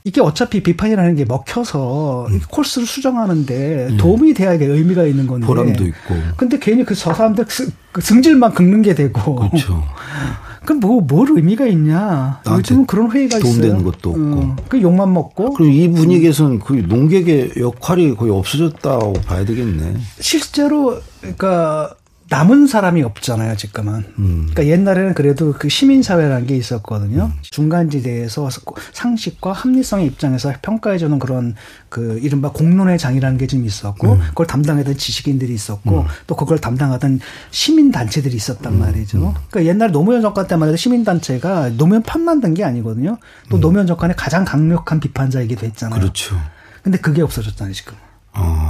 이게 0.04 0.20
어차피 0.20 0.62
비판이라는 0.62 1.16
게 1.16 1.24
먹혀서 1.24 2.26
음. 2.28 2.40
코스를 2.48 2.86
수정하는데 2.86 3.88
음. 3.90 3.96
도움이 3.96 4.34
돼야 4.34 4.52
이게 4.54 4.64
의미가 4.64 5.04
있는 5.04 5.26
건데. 5.26 5.46
보람도 5.46 5.84
있고. 5.84 6.14
근데 6.36 6.58
괜히 6.60 6.84
그 6.84 6.94
저 6.94 7.12
사람들 7.12 7.44
그 7.92 8.00
승질만 8.00 8.54
긁는 8.54 8.82
게 8.82 8.94
되고. 8.94 9.34
그렇죠. 9.34 9.82
그럼 10.66 10.80
뭐, 10.80 11.00
뭘 11.00 11.28
의미가 11.30 11.66
있냐. 11.68 12.42
요즘은 12.46 12.86
그런 12.86 13.10
회의가 13.10 13.38
도움되는 13.38 13.82
것도 13.84 14.10
없고. 14.10 14.20
음, 14.20 14.56
그 14.68 14.82
욕만 14.82 15.12
먹고. 15.14 15.54
그럼 15.54 15.70
이 15.70 15.88
분위기에서는 15.90 16.58
그 16.58 16.74
농객의 16.74 17.52
역할이 17.58 18.14
거의 18.16 18.32
없어졌다고 18.32 19.14
봐야 19.24 19.44
되겠네. 19.44 19.94
실제로, 20.20 20.98
그러니까 21.20 21.94
남은 22.28 22.66
사람이 22.66 23.02
없잖아요, 23.02 23.56
지금은. 23.56 24.04
음. 24.18 24.48
그러니까 24.50 24.66
옛날에는 24.66 25.14
그래도 25.14 25.52
그 25.52 25.68
시민사회라는 25.68 26.46
게 26.46 26.56
있었거든요. 26.56 27.26
음. 27.26 27.38
중간지대에서 27.42 28.48
상식과 28.92 29.52
합리성의 29.52 30.06
입장에서 30.06 30.52
평가해주는 30.60 31.18
그런 31.20 31.54
그 31.88 32.18
이른바 32.22 32.50
공론의 32.50 32.98
장이라는 32.98 33.38
게 33.38 33.46
좀 33.46 33.64
있었고, 33.64 34.14
음. 34.14 34.20
그걸 34.30 34.46
담당하던 34.48 34.96
지식인들이 34.96 35.54
있었고, 35.54 36.00
음. 36.00 36.06
또 36.26 36.34
그걸 36.34 36.58
담당하던 36.58 37.20
시민단체들이 37.52 38.34
있었단 38.34 38.72
음. 38.72 38.78
말이죠. 38.80 39.18
음. 39.18 39.34
그러니까 39.48 39.64
옛날 39.70 39.92
노무현 39.92 40.20
정권 40.20 40.48
때만 40.48 40.68
해도 40.68 40.76
시민단체가 40.76 41.76
노무현 41.76 42.02
판 42.02 42.22
만든 42.22 42.54
게 42.54 42.64
아니거든요. 42.64 43.18
또 43.50 43.60
노무현 43.60 43.86
정권의 43.86 44.16
가장 44.16 44.44
강력한 44.44 44.98
비판자이기도 44.98 45.64
했잖아요. 45.66 46.00
그렇죠. 46.00 46.36
근데 46.82 46.98
그게 46.98 47.22
없어졌잖아요, 47.22 47.72
지금. 47.72 47.94
어. 48.32 48.65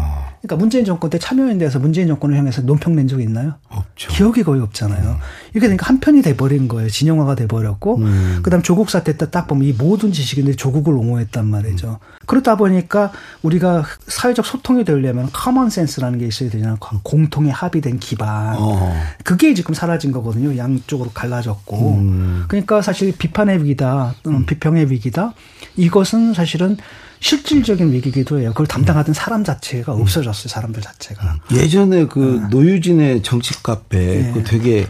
그러니까 0.47 0.57
문재인 0.57 0.85
정권 0.85 1.11
때 1.11 1.19
참여연대에서 1.19 1.81
문재인 1.81 2.07
정권을 2.07 2.39
향해서 2.39 2.63
논평 2.63 2.95
낸 2.95 3.09
적이 3.09 3.25
있나요? 3.25 3.55
없죠. 3.69 4.13
기억이 4.13 4.45
거의 4.45 4.63
없잖아요. 4.63 5.11
음. 5.11 5.17
이렇게 5.53 5.67
되니까 5.67 5.87
한편이 5.87 6.23
돼버린 6.23 6.69
거예요. 6.69 6.89
진영화가 6.89 7.35
돼버렸고, 7.35 7.97
음. 7.99 8.39
그다음 8.43 8.63
조국 8.63 8.89
사태 8.89 9.17
때 9.17 9.27
딱 9.27 9.49
보면 9.49 9.67
이 9.67 9.73
모든 9.73 10.13
지식인들이 10.13 10.55
조국을 10.57 10.95
옹호했단 10.95 11.45
말이죠. 11.45 11.99
음. 12.01 12.17
그러다 12.27 12.57
보니까 12.57 13.11
우리가 13.43 13.85
사회적 14.07 14.47
소통이 14.47 14.85
되려면 14.85 15.29
common 15.33 15.69
sense라는 15.69 16.21
게 16.21 16.27
있어야 16.27 16.49
되잖아요. 16.49 16.77
공통의 17.03 17.51
합의된 17.51 17.99
기반. 17.99 18.55
어. 18.57 18.95
그게 19.25 19.53
지금 19.53 19.75
사라진 19.75 20.13
거거든요. 20.13 20.57
양쪽으로 20.57 21.11
갈라졌고. 21.13 21.95
음. 21.97 22.45
그러니까 22.47 22.83
사실 22.83 23.13
비판의 23.17 23.65
위기다, 23.65 24.15
또는 24.23 24.41
음. 24.41 24.47
비평의 24.47 24.93
위기다. 24.93 25.35
이것은 25.77 26.35
사실은 26.35 26.77
실질적인 27.21 27.93
위기기도 27.93 28.39
해요. 28.39 28.51
그걸 28.51 28.67
담당하던 28.67 29.15
사람 29.15 29.45
자체가 29.45 29.95
음. 29.95 30.03
없어졌어요. 30.03 30.49
사람들 30.49 30.83
자체가. 30.83 31.41
음. 31.51 31.57
예전에 31.57 32.07
그 32.07 32.41
어. 32.45 32.49
노유진의 32.49 33.23
정치 33.23 33.55
카페 33.63 33.99
네. 33.99 34.33
그 34.33 34.45
되게 34.45 34.87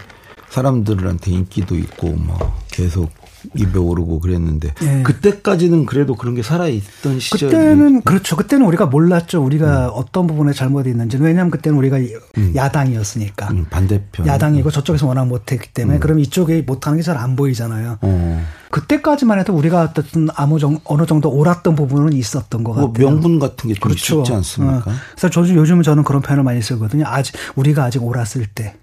사람들한테 0.51 1.31
인기도 1.31 1.77
있고 1.77 2.09
뭐 2.13 2.61
계속 2.71 3.11
입에 3.55 3.79
오르고 3.79 4.21
그랬는데 4.21 4.73
네. 4.81 5.03
그때까지는 5.03 5.87
그래도 5.87 6.15
그런 6.15 6.35
게 6.35 6.43
살아 6.43 6.69
있던 6.69 7.21
시절 7.21 7.51
그때는 7.51 8.03
그렇죠. 8.03 8.37
그때는 8.37 8.67
우리가 8.67 8.87
몰랐죠. 8.87 9.43
우리가 9.45 9.87
음. 9.87 9.91
어떤 9.95 10.27
부분에 10.27 10.53
잘못이 10.53 10.91
있는지. 10.91 11.17
왜냐하면 11.19 11.51
그때는 11.51 11.79
우리가 11.79 11.99
음. 12.39 12.53
야당이었으니까. 12.55 13.49
음, 13.51 13.67
반대편. 13.71 14.27
야당이고 14.27 14.71
저쪽에서 14.71 15.07
워낙 15.07 15.27
못했기 15.27 15.73
때문에 15.73 15.99
음. 15.99 16.01
그럼 16.01 16.19
이쪽에 16.19 16.63
못하는 16.63 16.99
게 16.99 17.03
잘 17.03 17.17
안 17.17 17.37
보이잖아요. 17.37 17.99
어. 18.03 18.45
그때까지만 18.71 19.39
해도 19.39 19.55
우리가 19.55 19.83
어쨌든 19.83 20.29
아무 20.35 20.59
정 20.59 20.79
어느 20.85 21.07
정도 21.07 21.31
옳았던 21.31 21.77
부분은 21.77 22.13
있었던 22.13 22.63
것뭐 22.65 22.93
같아요. 22.93 23.09
명분 23.11 23.39
같은 23.39 23.69
게좀 23.69 23.81
그렇죠. 23.81 24.19
있지 24.21 24.33
않습니까? 24.33 24.79
어. 24.91 24.95
그래서 25.17 25.31
저 25.31 25.41
요즘은 25.49 25.83
저는 25.83 26.03
그런 26.05 26.21
표현을 26.21 26.43
많이 26.45 26.61
쓰거든요. 26.61 27.05
아직 27.07 27.35
우리가 27.55 27.85
아직 27.85 28.03
옳았을 28.03 28.47
때. 28.55 28.75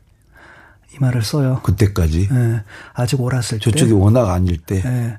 이 0.93 0.97
말을 0.99 1.23
써요. 1.23 1.61
그때까지. 1.63 2.29
예. 2.31 2.63
아직 2.93 3.19
옳았을 3.19 3.59
저쪽이 3.59 3.71
때. 3.73 3.79
저쪽이 3.79 3.93
워낙 3.93 4.31
아닐 4.31 4.57
때. 4.57 4.81
예. 4.85 5.17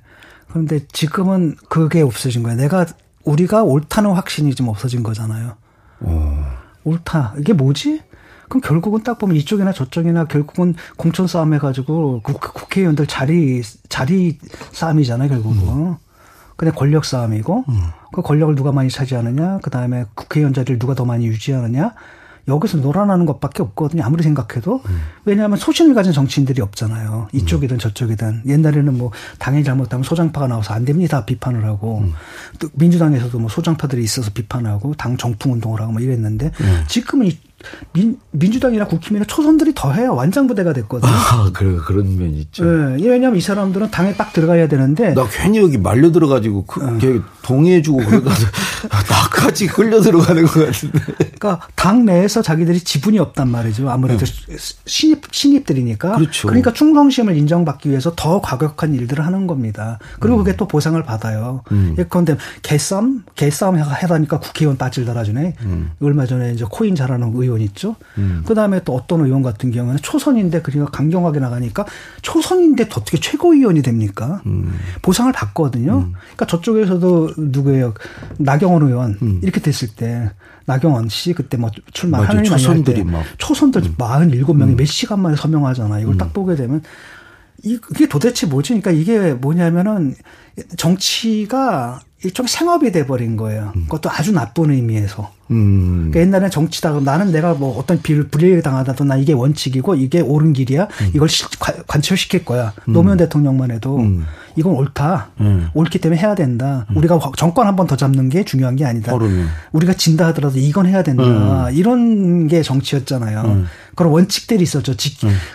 그런데 0.48 0.86
지금은 0.92 1.56
그게 1.68 2.00
없어진 2.00 2.42
거예요. 2.42 2.56
내가 2.56 2.86
우리가 3.24 3.62
옳다는 3.64 4.12
확신이 4.12 4.54
좀 4.54 4.68
없어진 4.68 5.02
거잖아요. 5.02 5.56
오. 6.00 6.34
옳다. 6.84 7.34
이게 7.38 7.52
뭐지? 7.52 8.02
그럼 8.48 8.60
결국은 8.60 9.02
딱 9.02 9.18
보면 9.18 9.36
이쪽이나 9.36 9.72
저쪽이나 9.72 10.26
결국은 10.26 10.74
공천 10.96 11.26
싸움 11.26 11.54
해가지고 11.54 12.20
국, 12.22 12.40
국회의원들 12.40 13.06
자리 13.06 13.62
자리 13.88 14.38
싸움이잖아요. 14.72 15.28
결국은. 15.28 15.58
음. 15.58 15.96
그냥 16.56 16.74
권력 16.74 17.04
싸움이고 17.04 17.64
음. 17.68 17.88
그 18.12 18.22
권력을 18.22 18.54
누가 18.54 18.70
많이 18.70 18.88
차지하느냐, 18.88 19.58
그 19.62 19.70
다음에 19.70 20.04
국회의원 20.14 20.54
자리를 20.54 20.78
누가 20.78 20.94
더 20.94 21.04
많이 21.04 21.26
유지하느냐, 21.26 21.94
여기서 22.46 22.78
놀아나는 22.78 23.26
것밖에 23.26 23.62
없거든요. 23.62 24.02
아무리 24.04 24.22
생각해도. 24.22 24.80
음. 24.86 25.00
왜냐하면 25.24 25.58
소신을 25.58 25.94
가진 25.94 26.12
정치인들이 26.12 26.60
없잖아요. 26.60 27.28
이쪽이든 27.32 27.78
저쪽이든. 27.78 28.42
옛날에는 28.46 28.98
뭐 28.98 29.10
당이 29.38 29.64
잘못하면 29.64 30.04
소장파가 30.04 30.46
나와서 30.46 30.74
안 30.74 30.84
됩니다. 30.84 31.24
비판을 31.24 31.64
하고. 31.64 32.00
음. 32.00 32.12
또 32.58 32.68
민주당에서도 32.74 33.38
뭐 33.38 33.48
소장파들이 33.48 34.02
있어서 34.02 34.30
비판하고 34.32 34.94
당 34.94 35.16
정풍 35.16 35.52
운동을 35.52 35.80
하고 35.80 35.92
뭐 35.92 36.02
이랬는데 36.02 36.50
음. 36.60 36.84
지금은 36.88 37.30
민, 37.92 38.18
민주당이나 38.30 38.86
국힘이나 38.86 39.24
초선들이 39.26 39.72
더해요. 39.74 40.14
완장부대가 40.14 40.72
됐거든요. 40.72 41.10
아, 41.10 41.50
그래, 41.52 41.76
그런 41.84 42.16
면이 42.16 42.38
있죠. 42.40 42.64
네, 42.64 43.02
왜냐하면 43.02 43.36
이 43.36 43.40
사람들은 43.40 43.90
당에 43.90 44.14
딱 44.14 44.32
들어가야 44.32 44.68
되는데. 44.68 45.14
나 45.14 45.26
괜히 45.30 45.58
여기 45.58 45.78
말려 45.78 46.10
들어가지고, 46.12 46.64
그, 46.66 46.84
어. 46.84 46.98
동의해주고 47.44 47.98
그러다 47.98 48.30
나까지 48.90 49.66
끌려 49.66 50.00
들어가는 50.00 50.46
것 50.46 50.66
같은데. 50.66 50.98
그러니까 51.38 51.60
당 51.76 52.04
내에서 52.04 52.42
자기들이 52.42 52.80
지분이 52.80 53.18
없단 53.18 53.48
말이죠. 53.48 53.90
아무래도 53.90 54.24
네. 54.24 54.56
신입, 54.86 55.22
신입들이니까. 55.30 56.16
그렇죠. 56.16 56.48
그러니까 56.48 56.72
충성심을 56.72 57.36
인정받기 57.36 57.90
위해서 57.90 58.12
더 58.16 58.40
과격한 58.40 58.94
일들을 58.94 59.24
하는 59.24 59.46
겁니다. 59.46 59.98
그리고 60.18 60.38
음. 60.38 60.44
그게 60.44 60.56
또 60.56 60.66
보상을 60.66 61.00
받아요. 61.04 61.62
음. 61.70 61.94
예컨대 61.98 62.36
개싸움, 62.62 63.24
개싸움 63.34 63.78
해다니까 63.78 64.40
국회의원 64.40 64.76
빠질 64.76 65.04
달아주네. 65.04 65.54
음. 65.62 65.90
얼마 66.00 66.26
전에 66.26 66.52
이제 66.52 66.64
코인 66.68 66.94
잘하는 66.94 67.32
의원 67.34 67.53
있죠. 67.62 67.96
음. 68.18 68.42
그 68.46 68.54
다음에 68.54 68.82
또 68.84 68.94
어떤 68.94 69.24
의원 69.24 69.42
같은 69.42 69.70
경우는 69.70 69.98
초선인데 70.02 70.62
그러니까 70.62 70.90
강경하게 70.90 71.40
나가니까 71.40 71.86
초선인데 72.22 72.84
어떻게 72.84 73.18
최고위원이 73.18 73.82
됩니까? 73.82 74.42
음. 74.46 74.74
보상을 75.02 75.32
받거든요. 75.32 75.98
음. 75.98 76.12
그러니까 76.12 76.46
저쪽에서도 76.46 77.30
누구예요? 77.36 77.94
나경원 78.38 78.82
의원 78.82 79.18
음. 79.22 79.40
이렇게 79.42 79.60
됐을 79.60 79.88
때 79.88 80.30
나경원 80.66 81.08
씨 81.08 81.32
그때 81.32 81.56
뭐 81.56 81.70
출마하는 81.92 82.44
초선들이 82.44 83.04
막 83.04 83.24
초선들 83.38 83.82
음. 83.82 83.94
47명이 83.96 84.62
음. 84.62 84.76
몇 84.76 84.86
시간 84.86 85.20
만에 85.20 85.36
서명하잖아. 85.36 86.00
이걸 86.00 86.14
음. 86.14 86.18
딱 86.18 86.32
보게 86.32 86.56
되면 86.56 86.82
이게 87.62 88.06
도대체 88.08 88.46
뭐지? 88.46 88.80
그러니까 88.80 88.90
이게 88.90 89.32
뭐냐면은 89.34 90.14
정치가 90.76 92.00
일종 92.24 92.46
생업이 92.46 92.90
돼버린 92.90 93.36
거예요. 93.36 93.72
음. 93.76 93.82
그것도 93.84 94.10
아주 94.10 94.32
나쁜 94.32 94.70
의미에서. 94.70 95.30
음. 95.50 96.08
그러니까 96.10 96.20
옛날에 96.20 96.50
정치다 96.50 97.00
나는 97.00 97.30
내가 97.32 97.52
뭐 97.52 97.78
어떤 97.78 98.00
비를 98.00 98.28
불이익 98.28 98.62
당하다도 98.62 99.04
나 99.04 99.16
이게 99.16 99.34
원칙이고 99.34 99.94
이게 99.96 100.20
옳은 100.20 100.54
길이야. 100.54 100.84
음. 101.02 101.10
이걸 101.14 101.28
시, 101.28 101.44
관철시킬 101.86 102.44
거야. 102.46 102.72
음. 102.88 102.94
노무현 102.94 103.18
대통령만 103.18 103.70
해도 103.70 103.98
음. 103.98 104.24
이건 104.56 104.72
옳다. 104.74 105.30
음. 105.40 105.68
옳기 105.74 105.98
때문에 105.98 106.20
해야 106.20 106.34
된다. 106.34 106.86
우리가 106.94 107.20
정권 107.36 107.66
한 107.66 107.76
번 107.76 107.86
더 107.86 107.96
잡는 107.96 108.30
게 108.30 108.44
중요한 108.44 108.76
게 108.76 108.86
아니다. 108.86 109.12
어른이. 109.14 109.44
우리가 109.72 109.92
진다 109.92 110.28
하더라도 110.28 110.58
이건 110.58 110.86
해야 110.86 111.02
된다. 111.02 111.68
이런 111.70 112.48
게 112.48 112.62
정치였잖아요. 112.62 113.66
그런 113.94 114.12
원칙들이 114.12 114.62
있었죠. 114.62 114.94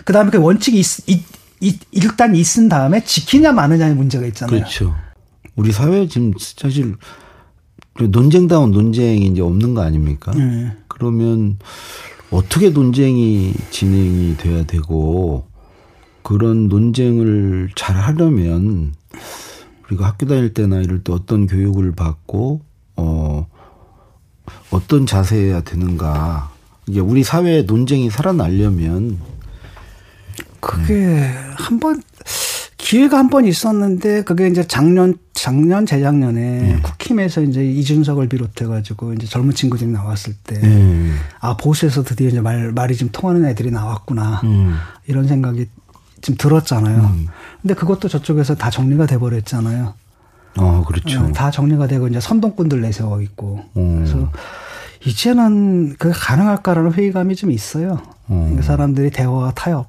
그 0.04 0.12
다음에 0.12 0.30
그 0.30 0.38
원칙이 0.38 0.78
있, 0.78 1.08
있, 1.08 1.24
있, 1.60 1.80
일단 1.90 2.36
있은 2.36 2.68
다음에 2.68 3.02
지키냐 3.02 3.52
마느냐의 3.52 3.94
문제가 3.94 4.24
있잖아요. 4.26 4.56
그렇죠. 4.60 4.94
우리 5.60 5.72
사회에 5.72 6.08
지금 6.08 6.32
사실 6.38 6.96
논쟁다운 8.00 8.70
논쟁이 8.70 9.26
이제 9.26 9.42
없는 9.42 9.74
거 9.74 9.82
아닙니까? 9.82 10.32
네. 10.32 10.74
그러면 10.88 11.58
어떻게 12.30 12.70
논쟁이 12.70 13.52
진행이 13.70 14.38
돼야 14.38 14.64
되고 14.64 15.44
그런 16.22 16.68
논쟁을 16.68 17.68
잘 17.76 17.94
하려면 17.96 18.94
우리가 19.86 20.06
학교 20.06 20.24
다닐 20.24 20.54
때나 20.54 20.80
이럴 20.80 21.04
때 21.04 21.12
어떤 21.12 21.46
교육을 21.46 21.92
받고 21.92 22.62
어 22.96 23.46
어떤 24.70 25.04
자세해야 25.04 25.60
되는가 25.60 26.50
이게 26.86 27.00
우리 27.00 27.22
사회에 27.22 27.62
논쟁이 27.64 28.08
살아나려면 28.08 29.18
그게 30.58 30.94
네. 30.94 31.34
한번 31.58 32.02
기회가 32.90 33.18
한 33.18 33.30
번 33.30 33.44
있었는데 33.44 34.24
그게 34.24 34.48
이제 34.48 34.66
작년 34.66 35.16
작년 35.32 35.86
재작년에 35.86 36.40
네. 36.40 36.80
국힘에서 36.82 37.40
이제 37.42 37.64
이준석을 37.64 38.28
비롯해 38.28 38.66
가지고 38.66 39.12
이제 39.12 39.28
젊은 39.28 39.54
친구들이 39.54 39.88
나왔을 39.88 40.34
때아 40.42 40.60
네. 40.60 41.12
보수에서 41.60 42.02
드디어 42.02 42.26
이제 42.26 42.40
말 42.40 42.72
말이 42.72 42.96
좀 42.96 43.10
통하는 43.12 43.44
애들이 43.44 43.70
나왔구나 43.70 44.40
음. 44.42 44.74
이런 45.06 45.28
생각이 45.28 45.68
좀 46.20 46.34
들었잖아요. 46.36 47.00
음. 47.00 47.26
근데 47.62 47.74
그것도 47.74 48.08
저쪽에서 48.08 48.56
다 48.56 48.70
정리가 48.70 49.06
돼 49.06 49.18
버렸잖아요. 49.18 49.94
어, 50.58 50.84
그렇죠. 50.84 51.22
네, 51.22 51.32
다 51.32 51.52
정리가 51.52 51.86
되고 51.86 52.08
이제 52.08 52.18
선동꾼들 52.18 52.80
내세워 52.80 53.22
있고 53.22 53.60
음. 53.76 53.98
그래서 53.98 54.32
이제는 55.06 55.94
그 55.96 56.10
가능할까라는 56.12 56.94
회의감이 56.94 57.36
좀 57.36 57.52
있어요. 57.52 58.02
음. 58.30 58.60
사람들이 58.60 59.10
대화와 59.10 59.52
타협, 59.52 59.86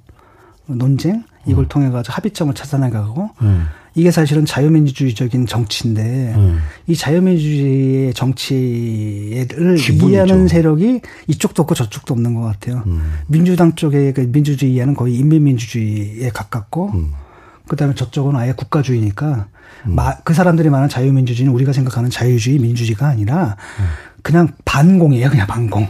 논쟁 0.68 1.24
이걸 1.46 1.66
음. 1.66 1.68
통해 1.68 1.90
가지고 1.90 2.14
합의점을 2.14 2.54
찾아나가고 2.54 3.30
음. 3.42 3.68
이게 3.94 4.10
사실은 4.10 4.46
자유민주주의적인 4.46 5.48
정치인데 5.48 6.34
음. 6.36 6.60
이 6.88 6.96
자유민주주의의 6.96 8.14
정치를 8.14 9.78
이해하는 9.78 10.48
세력이 10.48 11.02
이쪽도 11.28 11.64
없고 11.64 11.76
저쪽도 11.76 12.14
없는 12.14 12.34
것 12.36 12.42
같아요. 12.42 12.84
음. 12.88 13.20
민주당 13.28 13.76
쪽의 13.76 14.14
그 14.14 14.22
민주주의는 14.22 14.96
거의 14.96 15.16
인민민주주의에 15.16 16.30
가깝고 16.30 16.92
음. 16.94 17.12
그다음에 17.68 17.94
저쪽은 17.96 18.36
아예 18.36 18.54
국가주의니까 18.54 19.48
음. 19.88 19.96
그 20.24 20.34
사람들이 20.34 20.70
말하는 20.70 20.90
자유민주주의는 20.90 21.54
우리가 21.54 21.74
생각하는 21.74 22.10
자유주의 22.10 22.60
민주주의가 22.60 23.08
아니라 23.08 23.58
그냥 24.22 24.50
반공이에요, 24.66 25.30
그냥 25.30 25.48
반공. 25.48 25.88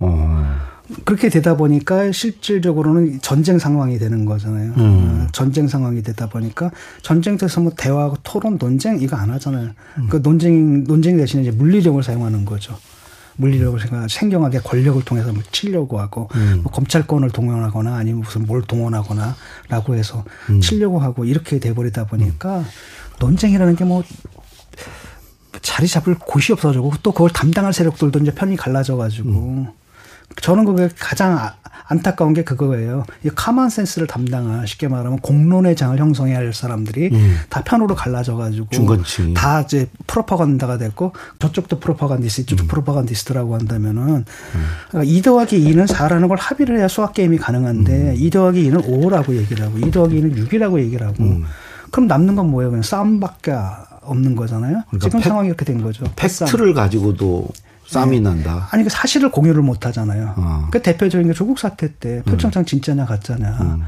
어. 0.00 0.73
그렇게 1.04 1.28
되다 1.28 1.56
보니까 1.56 2.12
실질적으로는 2.12 3.20
전쟁 3.20 3.58
상황이 3.58 3.98
되는 3.98 4.24
거잖아요. 4.24 4.72
음. 4.76 4.78
어, 4.78 5.26
전쟁 5.32 5.66
상황이 5.68 6.02
되다 6.02 6.28
보니까 6.28 6.70
전쟁에서 7.02 7.60
뭐 7.60 7.72
대화하고 7.76 8.18
토론, 8.22 8.58
논쟁 8.58 9.00
이거 9.00 9.16
안 9.16 9.30
하잖아요. 9.30 9.70
음. 9.98 10.06
그 10.08 10.22
논쟁 10.22 10.84
논쟁 10.84 11.16
대신에 11.16 11.42
이제 11.42 11.50
물리력을 11.50 12.02
사용하는 12.02 12.44
거죠. 12.44 12.76
물리력을 13.36 13.80
생각 13.80 14.08
생경하게 14.08 14.60
권력을 14.60 15.02
통해서 15.04 15.32
뭐 15.32 15.42
치려고 15.50 15.98
하고 15.98 16.28
음. 16.36 16.60
뭐 16.62 16.70
검찰권을 16.70 17.30
동원하거나 17.30 17.96
아니면 17.96 18.20
무슨 18.20 18.46
뭘 18.46 18.62
동원하거나라고 18.62 19.94
해서 19.96 20.24
음. 20.50 20.60
치려고 20.60 21.00
하고 21.00 21.24
이렇게 21.24 21.58
돼버리다 21.58 22.06
보니까 22.06 22.58
음. 22.58 22.64
논쟁이라는 23.20 23.76
게 23.76 23.84
뭐 23.84 24.04
자리 25.62 25.88
잡을 25.88 26.14
곳이 26.18 26.52
없어지고 26.52 26.92
또 27.02 27.12
그걸 27.12 27.30
담당할 27.30 27.72
세력들도 27.72 28.18
이제 28.20 28.32
편이 28.34 28.56
갈라져 28.56 28.96
가지고 28.96 29.66
저는 30.40 30.64
그게 30.64 30.88
가장 30.98 31.38
아, 31.38 31.54
안타까운 31.86 32.32
게 32.32 32.44
그거예요. 32.44 33.04
이 33.24 33.30
카만 33.34 33.68
센스를 33.68 34.06
담당한 34.06 34.64
쉽게 34.66 34.88
말하면 34.88 35.18
공론의 35.18 35.76
장을 35.76 35.96
형성해야 35.98 36.38
할 36.38 36.54
사람들이 36.54 37.10
음. 37.12 37.36
다 37.50 37.62
편으로 37.62 37.94
갈라져 37.94 38.36
가지고 38.36 38.70
다 39.34 39.60
이제 39.60 39.88
프로파간다가 40.06 40.78
됐고 40.78 41.12
저쪽도 41.38 41.80
propagandist, 41.80 42.42
이쪽도 42.42 42.64
음. 42.64 42.68
propagandist라고 42.68 43.54
한다면은 43.54 44.02
음. 44.08 44.24
그러니까 44.88 45.12
2 45.12 45.22
더하기 45.22 45.60
2는 45.60 45.86
4라는 45.86 46.28
걸 46.28 46.38
합의를 46.38 46.78
해야 46.78 46.88
수학 46.88 47.12
게임이 47.12 47.36
가능한데 47.36 47.92
음. 47.92 48.14
2 48.16 48.30
더하기 48.30 48.70
2는 48.70 48.86
5라고 48.86 49.36
얘기를 49.36 49.64
하고 49.64 49.78
2 49.78 49.90
더하기 49.90 50.20
2는 50.20 50.48
6이라고 50.48 50.80
얘기를 50.80 51.06
하고 51.06 51.22
음. 51.22 51.44
그럼 51.90 52.06
남는 52.08 52.34
건 52.34 52.50
뭐예요? 52.50 52.70
그냥 52.70 52.82
싸움밖에 52.82 53.54
없는 54.00 54.36
거잖아요. 54.36 54.82
그러니까 54.88 55.08
지금 55.08 55.20
팩, 55.20 55.28
상황이 55.28 55.48
이렇게 55.48 55.64
된 55.64 55.82
거죠. 55.82 56.04
팩트를 56.16 56.74
가지고도 56.74 57.48
쌈이 57.86 58.20
네. 58.20 58.28
난다. 58.28 58.68
아니 58.70 58.84
그 58.84 58.90
사실을 58.90 59.30
공유를 59.30 59.62
못 59.62 59.86
하잖아요. 59.86 60.34
어. 60.36 60.68
그 60.70 60.80
대표적인 60.82 61.28
게 61.28 61.34
조국 61.34 61.58
사태 61.58 61.92
때 61.94 62.22
표창장 62.24 62.62
음. 62.62 62.64
진짜냐 62.64 63.04
가짜냐. 63.06 63.58
음. 63.60 63.82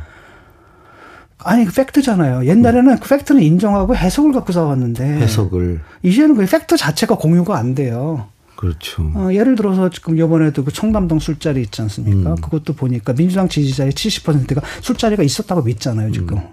아니 1.38 1.64
그 1.64 1.72
팩트잖아요. 1.72 2.46
옛날에는 2.46 2.92
음. 2.92 2.98
그 2.98 3.08
팩트는 3.08 3.42
인정하고 3.42 3.96
해석을 3.96 4.32
갖고 4.32 4.52
싸웠는데 4.52 5.04
해석을 5.04 5.80
이제는 6.02 6.36
그 6.36 6.46
팩트 6.46 6.76
자체가 6.76 7.16
공유가 7.16 7.58
안 7.58 7.74
돼요. 7.74 8.28
그렇죠. 8.56 9.12
어, 9.14 9.28
예를 9.32 9.54
들어서 9.54 9.90
지금 9.90 10.18
이번에도 10.18 10.64
그 10.64 10.72
청담동 10.72 11.18
술자리 11.18 11.60
있지 11.60 11.82
않습니까? 11.82 12.30
음. 12.30 12.36
그것도 12.36 12.72
보니까 12.72 13.12
민주당 13.12 13.48
지지자의 13.48 13.92
70%가 13.92 14.62
술자리가 14.80 15.22
있었다고 15.22 15.62
믿잖아요, 15.62 16.10
지금. 16.10 16.38
음. 16.38 16.48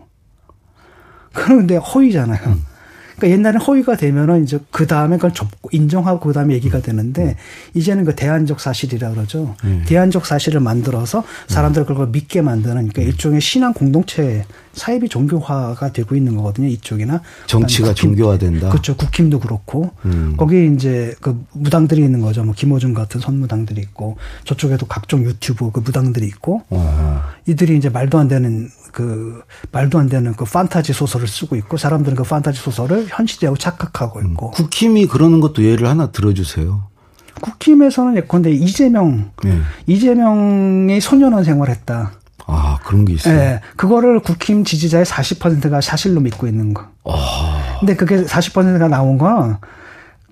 그런데 1.32 1.78
허위잖아요. 1.78 2.46
음. 2.46 2.73
그러니까 3.16 3.38
옛날에 3.38 3.58
허위가 3.58 3.96
되면은 3.96 4.44
이제 4.44 4.60
그 4.72 4.88
다음에 4.88 5.18
그걸 5.18 5.34
접고 5.34 5.70
인정하고 5.72 6.20
그 6.20 6.34
다음에 6.34 6.54
얘기가 6.54 6.82
되는데 6.82 7.36
이제는 7.74 8.06
그 8.06 8.16
대안적 8.16 8.60
사실이라 8.60 9.12
그러죠. 9.12 9.56
음. 9.64 9.84
대안적 9.88 10.26
사실을 10.26 10.60
만들어서 10.60 11.24
사람들 11.48 11.86
그걸 11.86 12.08
믿게 12.08 12.42
만드는 12.42 12.76
그러니까 12.76 13.02
일종의 13.02 13.42
신앙 13.42 13.74
공동체 13.74 14.46
사이비 14.74 15.08
종교화가 15.10 15.92
되고 15.94 16.16
있는 16.16 16.36
거거든요. 16.36 16.68
이쪽이나 16.68 17.22
정치가 17.46 17.90
국힘, 17.90 18.16
종교화된다. 18.16 18.70
그렇죠. 18.70 18.96
국힘도 18.96 19.40
그렇고 19.40 19.92
음. 20.06 20.34
거기 20.38 20.72
이제 20.74 21.14
그 21.22 21.44
무당들이 21.54 22.04
있는 22.04 22.22
거죠. 22.22 22.44
뭐 22.44 22.54
김호중 22.54 22.94
같은 22.94 23.22
선무당들이 23.22 23.80
있고 23.82 24.18
저쪽에도 24.44 24.88
각종 24.88 25.24
유튜브 25.24 25.72
그 25.72 25.80
무당들이 25.80 26.26
있고 26.28 26.64
어허. 26.70 27.22
이들이 27.46 27.78
이제 27.78 27.90
말도 27.90 28.18
안 28.18 28.28
되는 28.28 28.70
그 28.92 29.42
말도 29.72 30.00
안 30.00 30.08
되는 30.08 30.34
그 30.34 30.46
판타지 30.46 30.94
소설을 30.94 31.28
쓰고 31.28 31.56
있고 31.56 31.78
사람들은 31.78 32.16
그 32.16 32.24
판타지 32.24 32.60
소설을 32.60 33.06
현실이라고 33.10 33.58
착각하고 33.58 34.20
음. 34.20 34.32
있고 34.32 34.48
음. 34.48 34.52
국힘이 34.54 35.06
그러는 35.08 35.40
것도 35.40 35.64
예를 35.64 35.88
하나 35.88 36.12
들어주세요. 36.12 36.94
국힘에서는 37.42 38.16
예컨대 38.18 38.52
이재명 38.52 39.32
네. 39.44 39.60
이재명이 39.88 41.02
소년원 41.02 41.44
생활했다. 41.44 42.14
아, 42.48 42.80
그런 42.84 43.06
게 43.06 43.14
있어요. 43.14 43.38
네. 43.38 43.62
그거를 43.76 44.20
국힘 44.20 44.64
지지자의 44.66 45.06
40%가 45.06 45.82
사실로 45.82 46.20
믿고 46.22 46.48
있는 46.48 46.74
거. 46.74 46.86
아. 47.06 47.78
근데 47.80 47.96
그게 47.96 48.24
40%가 48.24 48.88
나온 48.88 49.18
건 49.18 49.58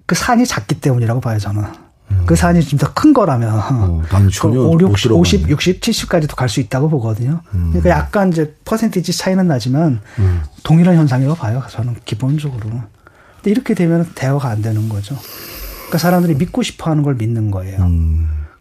그 0.08 0.16
산이 0.16 0.46
작기 0.46 0.82
때문이라고 0.82 1.22
봐요, 1.22 1.40
저는. 1.40 1.64
음. 2.12 2.24
그 2.26 2.36
산이 2.36 2.62
좀 2.66 2.78
더 2.78 2.92
큰 2.94 3.14
거라면. 3.14 3.50
어, 3.54 4.02
난 4.10 4.30
전혀 4.30 4.60
그 4.60 4.68
5, 4.68 4.80
60, 4.82 5.12
50, 5.14 5.50
60, 5.50 5.80
70까지도 5.80 6.36
갈 6.36 6.50
수 6.50 6.60
있다고 6.60 6.90
보거든요. 6.90 7.40
음. 7.54 7.70
그러니까 7.72 7.92
약간 7.92 8.28
이제 8.30 8.54
퍼센티지 8.66 9.18
차이는 9.18 9.48
나지만 9.48 10.02
음. 10.20 10.42
동일한 10.64 10.98
현상이라고 10.98 11.38
봐요, 11.38 11.64
저는 11.70 11.96
기본적으로. 12.04 12.62
근데 13.38 13.52
이렇게 13.52 13.74
되면 13.74 14.12
대화가 14.14 14.50
안 14.50 14.62
되는 14.62 14.90
거죠. 14.90 15.16
그러니까 15.84 15.98
사람들이 16.00 16.36
믿고 16.36 16.62
싶어 16.62 16.92
하는 16.92 17.04
걸 17.04 17.16
믿는 17.16 17.50
거예요. 17.50 17.78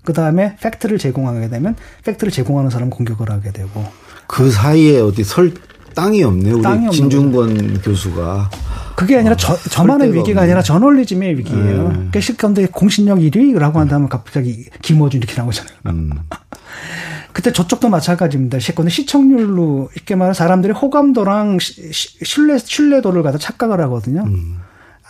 음. 0.00 0.04
그 0.04 0.12
다음에 0.12 0.56
팩트를 0.60 0.98
제공하게 0.98 1.48
되면 1.48 1.76
팩트를 2.04 2.32
제공하는 2.32 2.70
사람 2.70 2.90
공격을 2.90 3.30
하게 3.30 3.52
되고 3.52 3.84
그 4.26 4.50
사이에 4.50 5.00
어디 5.00 5.24
설 5.24 5.52
땅이 5.94 6.22
없네 6.22 6.52
우리 6.52 6.62
땅이 6.62 6.90
진중권 6.90 7.82
교수가 7.82 8.50
그게 8.96 9.16
아니라 9.16 9.34
저, 9.34 9.56
저만의 9.56 10.14
위기가 10.14 10.42
아니라 10.42 10.60
저널리즘의 10.60 11.38
위기예요. 11.38 11.88
네. 11.88 11.94
그러니까 11.94 12.20
실건데 12.20 12.66
공신력 12.66 13.18
1위라고 13.18 13.74
한다면 13.74 14.10
갑자기 14.10 14.66
김어준 14.82 15.22
이렇게 15.22 15.40
나오잖아요. 15.40 15.74
음. 15.86 16.10
그때 17.32 17.50
저쪽도 17.50 17.88
마찬가지입니다. 17.88 18.58
실건데 18.58 18.90
시청률로 18.90 19.88
이렇게 19.94 20.16
말하면 20.16 20.34
사람들이 20.34 20.74
호감도랑 20.74 21.58
시, 21.60 21.90
신뢰 22.22 22.58
신뢰도를 22.58 23.22
갖다 23.22 23.38
착각을 23.38 23.80
하거든요. 23.80 24.24
음. 24.26 24.58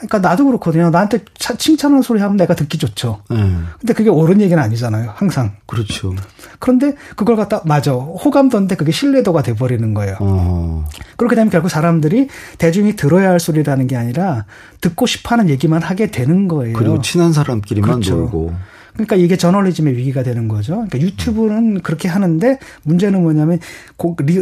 그러니까 0.00 0.18
나도 0.18 0.46
그렇거든요. 0.46 0.90
나한테 0.90 1.20
칭찬하는 1.36 2.02
소리 2.02 2.20
하면 2.20 2.36
내가 2.36 2.54
듣기 2.54 2.78
좋죠. 2.78 3.22
네. 3.28 3.36
근데 3.78 3.92
그게 3.92 4.08
옳은 4.08 4.40
얘기는 4.40 4.60
아니잖아요. 4.60 5.12
항상. 5.14 5.56
그렇죠. 5.66 6.14
그런데 6.58 6.94
그걸 7.16 7.36
갖다 7.36 7.60
맞아. 7.66 7.92
호감도인데 7.92 8.76
그게 8.76 8.92
신뢰도가 8.92 9.42
돼 9.42 9.54
버리는 9.54 9.92
거예요. 9.92 10.16
어. 10.20 10.86
그렇게 11.16 11.36
되면 11.36 11.50
결국 11.50 11.68
사람들이 11.68 12.28
대중이 12.58 12.96
들어야 12.96 13.30
할 13.30 13.40
소리라는 13.40 13.86
게 13.86 13.96
아니라 13.96 14.46
듣고 14.80 15.04
싶어 15.06 15.34
하는 15.34 15.50
얘기만 15.50 15.82
하게 15.82 16.10
되는 16.10 16.48
거예요. 16.48 16.76
그리고 16.76 17.02
친한 17.02 17.32
사람끼리만 17.32 17.90
그렇죠. 17.90 18.16
놀고. 18.16 18.54
그러니까 18.92 19.16
이게 19.16 19.36
저널리즘의 19.36 19.96
위기가 19.96 20.22
되는 20.22 20.48
거죠. 20.48 20.74
그러니까 20.74 21.00
유튜브는 21.00 21.80
그렇게 21.80 22.08
하는데 22.08 22.58
문제는 22.82 23.22
뭐냐면 23.22 23.58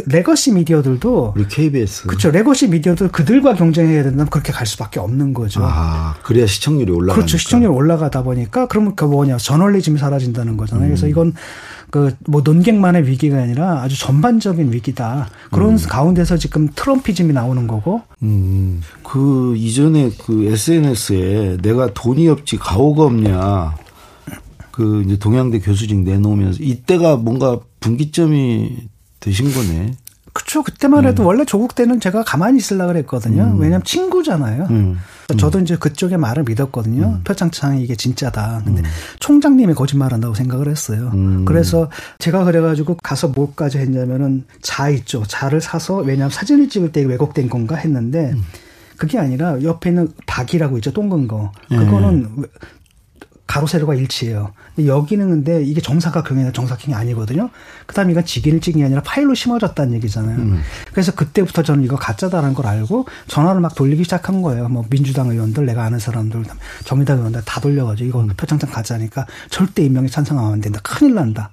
legacy 0.07 0.53
media들도 0.53 1.33
우리 1.35 1.47
KBS 1.47 2.07
그렇죠. 2.07 2.31
legacy 2.31 2.69
media도 2.69 3.09
그들과 3.09 3.55
경쟁해야 3.55 4.03
된다면 4.03 4.27
그렇게 4.29 4.51
갈 4.51 4.65
수밖에 4.65 4.99
없는 4.99 5.33
거죠. 5.33 5.61
아 5.63 6.15
그래야 6.23 6.45
시청률이 6.45 6.91
올라가. 6.91 7.15
그렇죠. 7.15 7.37
시청률이 7.37 7.71
올라가다 7.73 8.23
보니까 8.23 8.67
그러면 8.67 8.95
그 8.95 9.05
뭐냐 9.05 9.37
저널리즘이 9.37 9.99
사라진다는 9.99 10.57
거잖아요. 10.57 10.87
음. 10.87 10.89
그래서 10.89 11.07
이건 11.07 11.33
그뭐 11.91 12.41
논객만의 12.43 13.07
위기가 13.07 13.37
아니라 13.37 13.81
아주 13.81 13.99
전반적인 13.99 14.71
위기다. 14.71 15.29
그런 15.51 15.73
음. 15.73 15.77
가운데서 15.87 16.37
지금 16.37 16.69
트럼피즘이 16.73 17.33
나오는 17.33 17.67
거고. 17.67 18.01
음. 18.21 18.81
그 19.03 19.55
이전에 19.57 20.11
그 20.23 20.45
SNS에 20.45 21.57
내가 21.61 21.93
돈이 21.93 22.27
없지 22.27 22.57
가오가 22.57 23.03
없냐. 23.05 23.75
그 24.79 25.03
이제 25.05 25.19
동양대 25.19 25.59
교수직 25.59 25.99
내놓으면서 26.03 26.63
이때가 26.63 27.17
뭔가 27.17 27.59
분기점이 27.81 28.77
되신 29.19 29.51
거네. 29.51 29.91
그렇죠. 30.31 30.63
그때만 30.63 31.05
해도 31.05 31.23
네. 31.23 31.27
원래 31.27 31.43
조국 31.43 31.75
때는 31.75 31.99
제가 31.99 32.23
가만히 32.23 32.59
있으려 32.59 32.85
고 32.85 32.93
그랬거든요. 32.93 33.43
음. 33.43 33.59
왜냐하면 33.59 33.83
친구잖아요. 33.83 34.67
음. 34.69 34.97
저도 35.37 35.59
이제 35.59 35.75
그쪽의 35.75 36.17
말을 36.17 36.45
믿었거든요. 36.45 37.07
음. 37.07 37.21
표창장이 37.25 37.83
이게 37.83 37.97
진짜다. 37.97 38.61
근데 38.63 38.81
음. 38.83 38.85
총장님이 39.19 39.73
거짓말한다고 39.73 40.33
생각을 40.33 40.69
했어요. 40.69 41.11
음. 41.13 41.43
그래서 41.43 41.89
제가 42.19 42.45
그래가지고 42.45 42.95
가서 43.03 43.27
뭘까지 43.27 43.79
했냐면은 43.79 44.45
자 44.61 44.87
있죠. 44.91 45.23
자를 45.27 45.59
사서 45.59 45.97
왜냐하면 45.97 46.29
사진을 46.29 46.69
찍을 46.69 46.93
때 46.93 47.01
왜곡된 47.03 47.49
건가 47.49 47.75
했는데 47.75 48.31
음. 48.31 48.43
그게 48.95 49.17
아니라 49.17 49.61
옆에 49.61 49.89
있는 49.89 50.07
박이라고 50.25 50.77
있죠. 50.77 50.93
동근 50.93 51.27
거. 51.27 51.51
예. 51.71 51.75
그거는 51.75 52.29
네. 52.37 52.47
가로 53.49 53.65
세로가 53.65 53.95
일치해요. 53.95 54.53
근데 54.75 54.87
여기는 54.87 55.27
근데 55.27 55.63
이게 55.63 55.81
정사각형이 55.81 56.39
아니라 56.39 56.53
정사각형이 56.53 56.93
아니거든요. 56.93 57.49
그다음에 57.87 58.11
이건 58.11 58.23
직일찍이 58.23 58.83
아니라 58.83 59.01
파일로 59.01 59.33
심어졌다는 59.33 59.93
얘기잖아요. 59.95 60.37
음. 60.37 60.61
그래서 60.91 61.13
그때부터 61.13 61.63
저는 61.63 61.83
이거 61.83 61.95
가짜다라는 61.95 62.53
걸 62.53 62.67
알고 62.67 63.07
전화를 63.25 63.59
막 63.59 63.73
돌리기 63.73 64.03
시작한 64.03 64.43
거예요. 64.43 64.69
뭐 64.69 64.85
민주당 64.91 65.31
의원들, 65.31 65.65
내가 65.65 65.83
아는 65.83 65.97
사람들, 65.97 66.45
정의당 66.85 67.17
의원들 67.17 67.41
다 67.43 67.59
돌려가지고 67.59 68.25
이거 68.25 68.33
표창장 68.37 68.69
가짜니까 68.69 69.25
절대 69.49 69.83
임명에 69.83 70.09
찬성하면 70.09 70.53
안 70.53 70.61
된다. 70.61 70.79
큰일 70.83 71.15
난다. 71.15 71.49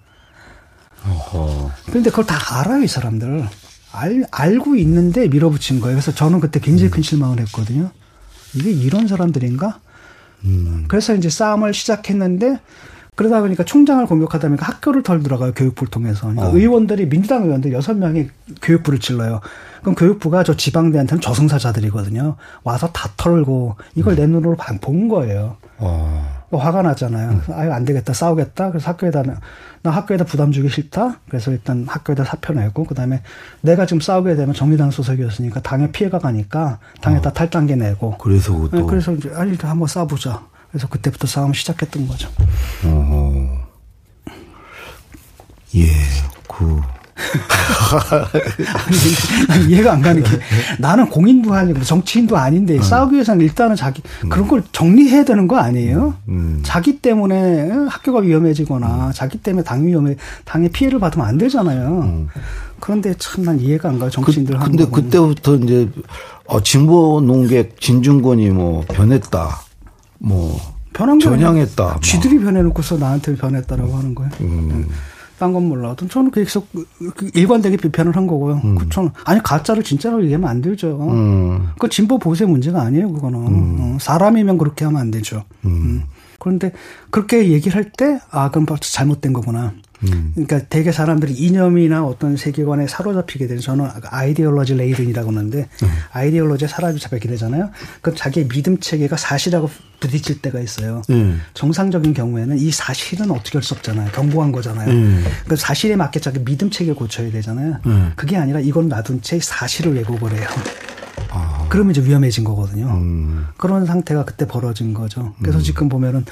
어허. 1.07 1.71
그런데 1.87 2.11
그걸 2.11 2.27
다 2.27 2.61
알아요, 2.61 2.83
이 2.83 2.87
사람들. 2.89 3.49
알, 3.93 4.27
알고 4.31 4.77
있는데 4.77 5.29
밀어붙인 5.29 5.81
거예요. 5.81 5.97
그래서 5.97 6.13
저는 6.13 6.41
그때 6.41 6.61
굉장히 6.61 6.91
큰 6.91 7.03
실망을 7.03 7.41
했거든요. 7.41 7.91
이게 8.55 8.71
이런 8.71 9.09
사람들인가? 9.09 9.81
음. 10.47 10.85
그래서 10.89 11.15
이제 11.15 11.29
싸움을 11.29 11.75
시작했는데 11.75 12.59
그러다 13.17 13.41
보니까 13.41 13.65
총장을 13.65 14.05
공격하다 14.07 14.49
보니까 14.49 14.67
학교를 14.67 15.03
털들어가요 15.03 15.53
교육부를 15.55 15.91
통해서. 15.91 16.29
그러니까 16.29 16.49
어. 16.49 16.57
의원들이 16.57 17.09
민주당 17.09 17.45
의원들 17.45 17.73
여섯 17.73 17.97
명이 17.97 18.29
교육부를 18.63 19.01
찔러요. 19.01 19.41
그럼 19.81 19.95
교육부가 19.95 20.45
저 20.45 20.55
지방대한테는 20.55 21.21
저승사자들이거든요. 21.23 22.37
와서 22.63 22.91
다 22.93 23.09
털고 23.17 23.77
이걸 23.95 24.15
음. 24.15 24.17
내 24.17 24.27
눈으로 24.27 24.57
본 24.83 25.09
거예요. 25.09 25.57
어. 25.79 26.37
화가 26.53 26.83
나잖아요. 26.83 27.31
음. 27.31 27.41
아유 27.55 27.73
안 27.73 27.87
되겠다 27.87 28.13
싸우겠다. 28.13 28.71
그래서 28.71 28.91
학교에다 28.91 29.23
나 29.83 29.91
학교에다 29.91 30.25
부담 30.25 30.53
주기 30.53 30.69
싫다. 30.69 31.21
그래서 31.29 31.53
일단 31.53 31.87
학교에다 31.89 32.25
사표 32.25 32.53
내고 32.53 32.85
그다음에 32.85 33.23
내가 33.63 33.87
지금 33.87 34.01
싸우게 34.01 34.37
되면 34.37 34.55
정의당 34.55 34.91
소속이었으니까 34.91 35.63
당에 35.63 35.91
피해가 35.91 36.19
가니까 36.19 36.81
당에다 37.01 37.31
어. 37.31 37.33
탈당계 37.33 37.77
내고. 37.77 38.19
그래서 38.19 38.53
또. 38.53 38.77
네, 38.77 38.83
그래서 38.87 39.13
이제 39.13 39.31
아니 39.35 39.57
한번 39.57 39.89
싸보자. 39.89 40.43
그래서 40.77 40.89
그때부터 40.89 41.27
싸움 41.27 41.55
시작했던 41.55 42.07
거죠. 42.07 42.29
어. 42.85 43.65
예, 45.75 45.87
그. 46.47 46.81
아니, 49.49 49.65
이해가 49.69 49.95
안 49.95 50.03
가는 50.03 50.23
게 50.23 50.29
나는 50.79 51.09
공인도 51.09 51.55
아니고 51.55 51.83
정치인도 51.83 52.37
아닌데 52.37 52.77
음. 52.77 52.83
싸우기 52.83 53.15
위해서는 53.15 53.43
일단은 53.43 53.75
자기 53.75 54.03
음. 54.25 54.29
그런 54.29 54.47
걸 54.47 54.63
정리해야 54.71 55.25
되는 55.25 55.49
거 55.49 55.57
아니에요? 55.57 56.13
음. 56.29 56.61
자기 56.63 56.99
때문에 57.01 57.71
학교가 57.89 58.21
위험해지거나 58.21 59.07
음. 59.07 59.13
자기 59.15 59.39
때문에 59.39 59.65
당 59.65 59.87
위험해 59.87 60.17
당에 60.45 60.69
피해를 60.69 60.99
받으면 60.99 61.27
안 61.27 61.39
되잖아요. 61.39 62.01
음. 62.03 62.29
그런데 62.81 63.15
참 63.19 63.47
난 63.47 63.59
이해가 63.59 63.89
안 63.89 63.99
가요 63.99 64.11
정치인들 64.11 64.59
그, 64.59 64.65
근데 64.67 64.85
그때부터 64.85 65.55
이제 65.57 65.89
어, 66.45 66.63
진보 66.63 67.23
농객 67.23 67.81
진중권이 67.81 68.51
뭐 68.51 68.85
변했다. 68.89 69.63
뭐 70.19 70.59
변한 70.93 71.19
전향했다. 71.19 71.99
쥐들이 72.03 72.39
변해놓고서 72.41 72.99
나한테 72.99 73.37
변했다라고 73.37 73.95
하는 73.95 74.15
거예요. 74.15 74.31
음. 74.41 74.89
딴건 75.39 75.69
몰라도 75.69 76.09
저는 76.09 76.31
계속 76.31 76.67
그 77.15 77.31
일관되게 77.35 77.77
비판을 77.77 78.17
한 78.17 78.27
거고요. 78.27 78.61
음. 78.65 78.75
그렇죠. 78.77 79.13
아니 79.25 79.43
가짜를 79.43 79.83
진짜로 79.83 80.23
얘기하면 80.25 80.49
안 80.49 80.63
되죠. 80.63 80.99
음. 81.11 81.69
그 81.79 81.91
진보 81.91 82.19
보세 82.19 82.47
문제가 82.47 82.81
아니에요. 82.81 83.13
그거는 83.13 83.47
음. 83.47 83.77
어, 83.81 83.99
사람이면 84.01 84.57
그렇게 84.57 84.87
하면 84.87 84.99
안 85.01 85.11
되죠. 85.11 85.45
음. 85.67 85.71
음. 85.71 86.03
그런데 86.39 86.73
그렇게 87.11 87.51
얘기를 87.51 87.77
할 87.77 87.91
때 87.93 88.19
아 88.31 88.51
그럼 88.51 88.67
잘못된 88.81 89.35
거구나. 89.35 89.73
음. 90.05 90.33
그러니까 90.35 90.61
대개 90.69 90.93
사람들이 90.93 91.33
이념이나 91.33 92.05
어떤 92.05 92.37
세계관에 92.37 92.87
사로잡히게 92.87 93.47
되는 93.47 93.61
저는 93.61 93.89
아이디올로지 94.05 94.75
레이든이라고 94.75 95.29
하는데 95.31 95.59
음. 95.59 95.89
아이디올로지에 96.13 96.69
사로잡히게 96.69 97.29
되잖아요. 97.29 97.71
그 98.03 98.15
자기의 98.15 98.49
믿음 98.49 98.79
체계가 98.79 99.17
사실하고 99.17 99.71
부딪힐 100.01 100.43
때가 100.43 100.61
있어요. 100.61 101.03
음. 101.11 101.41
정상적인 101.55 102.13
경우에는 102.13 102.59
이 102.59 102.71
사실은 102.71 103.31
어떻게 103.31 103.59
할 103.59 103.63
수 103.67 103.75
없잖아요. 103.75 104.11
경고한 104.13 104.53
거잖아요. 104.53 104.91
음. 104.91 105.25
그 105.49 105.57
사실에 105.57 105.97
맞게 105.97 106.21
자기 106.21 106.45
믿음 106.45 106.71
체계를 106.71 106.95
고쳐야 106.95 107.31
되잖아요. 107.33 107.79
음. 107.87 108.13
그게 108.15 108.37
아니라 108.37 108.61
이건 108.61 108.89
놔둔 108.89 109.23
채 109.23 109.41
사실을 109.41 109.95
왜곡을 109.97 110.33
해요. 110.33 110.47
아. 111.31 111.67
그러면 111.69 111.91
이제 111.93 112.05
위험해진 112.05 112.45
거거든요. 112.45 112.87
음. 112.87 113.47
그런 113.57 113.87
상태가 113.87 114.25
그때 114.25 114.47
벌어진 114.47 114.95
거죠. 114.95 115.35
그래서 115.41 115.59
음. 115.59 115.63
지금 115.63 115.89
보면은 115.89 116.25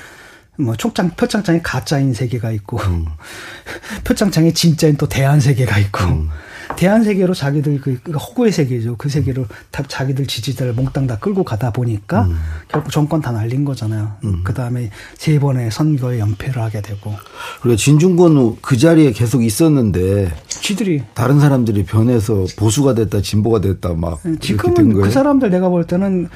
뭐 0.56 0.76
총장 0.76 1.10
표창장에 1.10 1.60
가짜인 1.62 2.14
세계가 2.14 2.52
있고 2.52 2.78
음. 2.78 3.06
표창장에 4.04 4.52
진짜인 4.52 4.96
또 4.96 5.08
대한 5.08 5.40
세계가 5.40 5.78
있고 5.78 6.04
음. 6.04 6.28
대한 6.76 7.04
세계로 7.04 7.34
자기들 7.34 7.80
그, 7.80 7.98
그 8.02 8.12
허구의 8.12 8.52
세계죠. 8.52 8.96
그 8.96 9.08
세계로 9.08 9.46
다 9.70 9.82
자기들 9.86 10.26
지지자를 10.26 10.72
몽땅 10.72 11.06
다 11.06 11.18
끌고 11.18 11.44
가다 11.44 11.70
보니까 11.70 12.22
음. 12.22 12.38
결국 12.68 12.90
정권 12.90 13.20
다 13.20 13.32
날린 13.32 13.64
거잖아요. 13.64 14.12
음. 14.24 14.40
그 14.44 14.54
다음에 14.54 14.90
세 15.16 15.38
번의 15.38 15.70
선거에 15.70 16.18
연패를 16.18 16.60
하게 16.60 16.80
되고. 16.80 17.14
그리고 17.60 17.76
진중권 17.76 18.56
그 18.60 18.76
자리에 18.76 19.12
계속 19.12 19.44
있었는데. 19.44 20.32
지들이 20.48 21.02
다른 21.14 21.40
사람들이 21.40 21.84
변해서 21.84 22.46
보수가 22.56 22.94
됐다 22.94 23.20
진보가 23.20 23.60
됐다 23.60 23.94
막. 23.94 24.20
네, 24.22 24.36
지금은 24.40 24.94
그 24.94 25.10
사람들 25.10 25.50
내가 25.50 25.68
볼 25.68 25.86
때는 25.86 26.28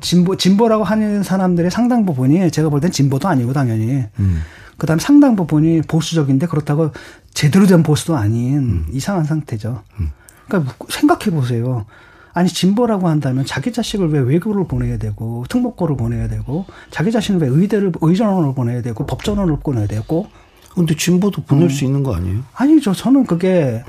진보 0.00 0.36
진보라고 0.36 0.84
하는 0.84 1.22
사람들의 1.22 1.70
상당 1.70 2.04
부분이 2.06 2.50
제가 2.50 2.68
볼 2.68 2.80
땐 2.80 2.90
진보도 2.90 3.28
아니고 3.28 3.52
당연히. 3.52 4.04
음. 4.18 4.40
그다음 4.78 4.98
상당 4.98 5.36
부분이 5.36 5.82
보수적인데 5.82 6.46
그렇다고 6.46 6.90
제대로 7.34 7.66
된 7.66 7.82
보수도 7.82 8.16
아닌 8.16 8.58
음. 8.58 8.86
이상한 8.92 9.24
상태죠. 9.24 9.82
음. 10.00 10.10
그러니까 10.48 10.74
생각해 10.88 11.30
보세요. 11.30 11.86
아니 12.34 12.48
진보라고 12.48 13.08
한다면 13.08 13.44
자기 13.44 13.72
자식을 13.72 14.08
왜 14.08 14.18
외국으로 14.20 14.66
보내야 14.66 14.96
되고 14.96 15.44
특목고를 15.48 15.96
보내야 15.96 16.28
되고 16.28 16.64
자기 16.90 17.12
자신을 17.12 17.40
왜 17.40 17.48
의대를 17.48 17.92
의전원을 18.00 18.54
보내야 18.54 18.80
되고 18.82 19.04
법전원을 19.04 19.58
보내야 19.62 19.86
되고 19.86 20.26
근데 20.74 20.96
진보도 20.96 21.42
보낼 21.42 21.64
음. 21.64 21.68
수 21.68 21.84
있는 21.84 22.02
거 22.02 22.14
아니에요? 22.14 22.40
아니죠. 22.54 22.94
저는 22.94 23.26
그게 23.26 23.84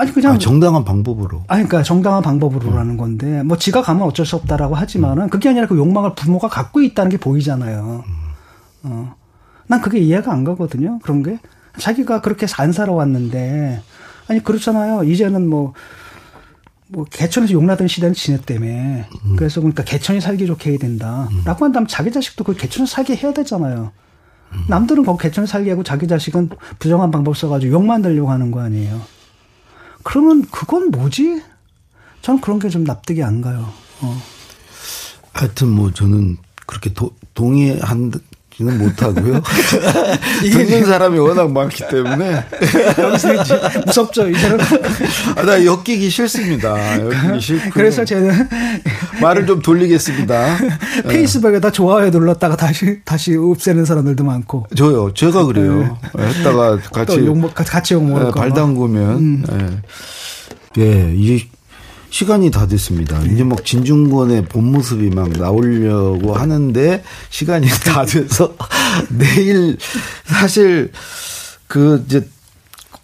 아니 0.00 0.12
그냥 0.12 0.34
아, 0.34 0.38
정당한 0.38 0.84
방법으로. 0.84 1.44
아니 1.46 1.64
그러니까 1.64 1.82
정당한 1.82 2.22
방법으로라는 2.22 2.92
음. 2.92 2.96
건데 2.96 3.42
뭐 3.42 3.58
지가 3.58 3.82
가면 3.82 4.02
어쩔 4.02 4.24
수 4.24 4.36
없다라고 4.36 4.74
하지만은 4.74 5.28
그게 5.28 5.50
아니라 5.50 5.66
그 5.66 5.76
욕망을 5.76 6.14
부모가 6.14 6.48
갖고 6.48 6.80
있다는 6.80 7.10
게 7.10 7.18
보이잖아요. 7.18 8.04
음. 8.06 8.14
어. 8.84 9.14
난 9.66 9.80
그게 9.80 9.98
이해가 9.98 10.32
안 10.32 10.42
가거든요. 10.42 10.98
그런 11.00 11.22
게. 11.22 11.38
자기가 11.78 12.22
그렇게 12.22 12.46
안 12.58 12.72
살아왔는데, 12.72 13.80
아니, 14.26 14.42
그렇잖아요. 14.42 15.04
이제는 15.04 15.48
뭐, 15.48 15.74
뭐, 16.88 17.04
개천에서 17.04 17.52
용나던 17.52 17.86
시대는 17.86 18.14
지냈다며. 18.14 18.66
음. 18.66 19.36
그래서 19.36 19.60
그러니까 19.60 19.84
개천이 19.84 20.20
살기 20.20 20.46
좋게 20.46 20.70
해야 20.70 20.78
된다. 20.78 21.28
음. 21.30 21.42
라고 21.44 21.64
한다면 21.64 21.86
자기 21.86 22.10
자식도 22.10 22.42
그 22.42 22.54
개천에서 22.54 22.92
살게 22.92 23.14
해야 23.14 23.32
되잖아요. 23.32 23.92
음. 24.52 24.64
남들은 24.68 25.04
거기 25.04 25.22
개천에 25.22 25.46
살게 25.46 25.70
하고 25.70 25.84
자기 25.84 26.08
자식은 26.08 26.48
부정한 26.80 27.12
방법 27.12 27.36
써가지고 27.36 27.72
욕 27.72 27.84
만들려고 27.84 28.30
하는 28.30 28.50
거 28.50 28.60
아니에요. 28.60 29.00
그러면 30.02 30.42
그건 30.50 30.90
뭐지? 30.90 31.42
저는 32.22 32.40
그런 32.40 32.58
게 32.58 32.68
좀 32.68 32.84
납득이 32.84 33.22
안 33.22 33.40
가요. 33.40 33.72
어. 34.00 34.22
하여튼 35.32 35.68
뭐 35.68 35.92
저는 35.92 36.36
그렇게 36.66 36.92
도, 36.92 37.14
동의한 37.34 38.12
지는 38.60 38.76
못하고요. 38.76 39.40
듣는 40.52 40.84
사람이 40.84 41.18
워낙 41.18 41.50
많기 41.50 41.82
때문에. 41.88 42.44
여기서 42.98 43.34
이제 43.34 43.58
무섭죠, 43.86 44.28
이제는. 44.28 44.58
아, 45.36 45.42
나 45.42 45.64
엮이기 45.64 46.10
싫습니다. 46.10 47.00
엮이기 47.00 47.40
싫고. 47.40 47.70
그래서 47.70 48.04
저는. 48.04 48.48
말을 49.22 49.46
좀 49.46 49.62
돌리겠습니다. 49.62 50.58
페이스북에다 51.08 51.70
좋아요 51.72 52.10
눌렀다가 52.10 52.56
다시, 52.56 53.00
다시 53.02 53.34
없애는 53.34 53.86
사람들도 53.86 54.24
많고. 54.24 54.66
저요. 54.76 55.14
제가 55.14 55.44
그래요. 55.46 55.98
네. 56.14 56.26
했다가 56.26 56.80
같이. 56.92 57.24
욕, 57.24 57.54
같이 57.54 57.94
욕먹을 57.94 58.24
네, 58.26 58.30
발 58.30 58.52
담그면. 58.52 59.10
음. 59.16 59.44
네. 59.48 59.80
예, 60.78 61.14
이 61.16 61.42
시간이 62.10 62.50
다 62.50 62.66
됐습니다. 62.66 63.18
네. 63.20 63.32
이제 63.32 63.44
막 63.44 63.64
진중권의 63.64 64.46
본 64.46 64.72
모습이 64.72 65.10
막 65.10 65.30
나오려고 65.30 66.34
하는데 66.34 67.02
시간이 67.30 67.68
다 67.86 68.04
돼서 68.04 68.54
내일 69.08 69.78
사실 70.24 70.92
그 71.66 72.04
이제 72.06 72.28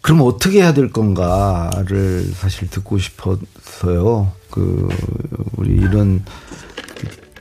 그럼 0.02 0.22
어떻게 0.22 0.60
해야 0.60 0.74
될 0.74 0.90
건가를 0.90 2.30
사실 2.34 2.68
듣고 2.68 2.98
싶었어요. 2.98 4.32
그 4.50 4.88
우리 5.56 5.74
이런 5.74 6.24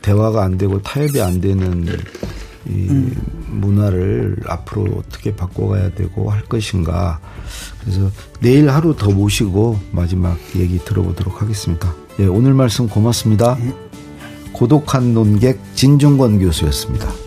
대화가 0.02 0.44
안 0.44 0.58
되고 0.58 0.82
타협이 0.82 1.22
안 1.22 1.42
되는 1.42 1.86
이 2.68 2.88
음. 2.90 3.16
문화를 3.50 4.38
앞으로 4.48 4.98
어떻게 4.98 5.36
바꿔가야 5.36 5.92
되고 5.92 6.30
할 6.30 6.44
것인가. 6.44 7.20
그래서 7.86 8.10
내일 8.42 8.70
하루 8.70 8.96
더 8.96 9.12
모시고 9.12 9.80
마지막 9.92 10.38
얘기 10.56 10.80
들어보도록 10.80 11.42
하겠습니다. 11.42 11.94
예, 12.20 12.26
오늘 12.26 12.54
말씀 12.54 12.90
고맙습니다. 12.90 13.56
네. 13.56 13.74
고독한 14.52 15.14
논객 15.14 15.60
진중권 15.76 16.40
교수였습니다. 16.40 17.25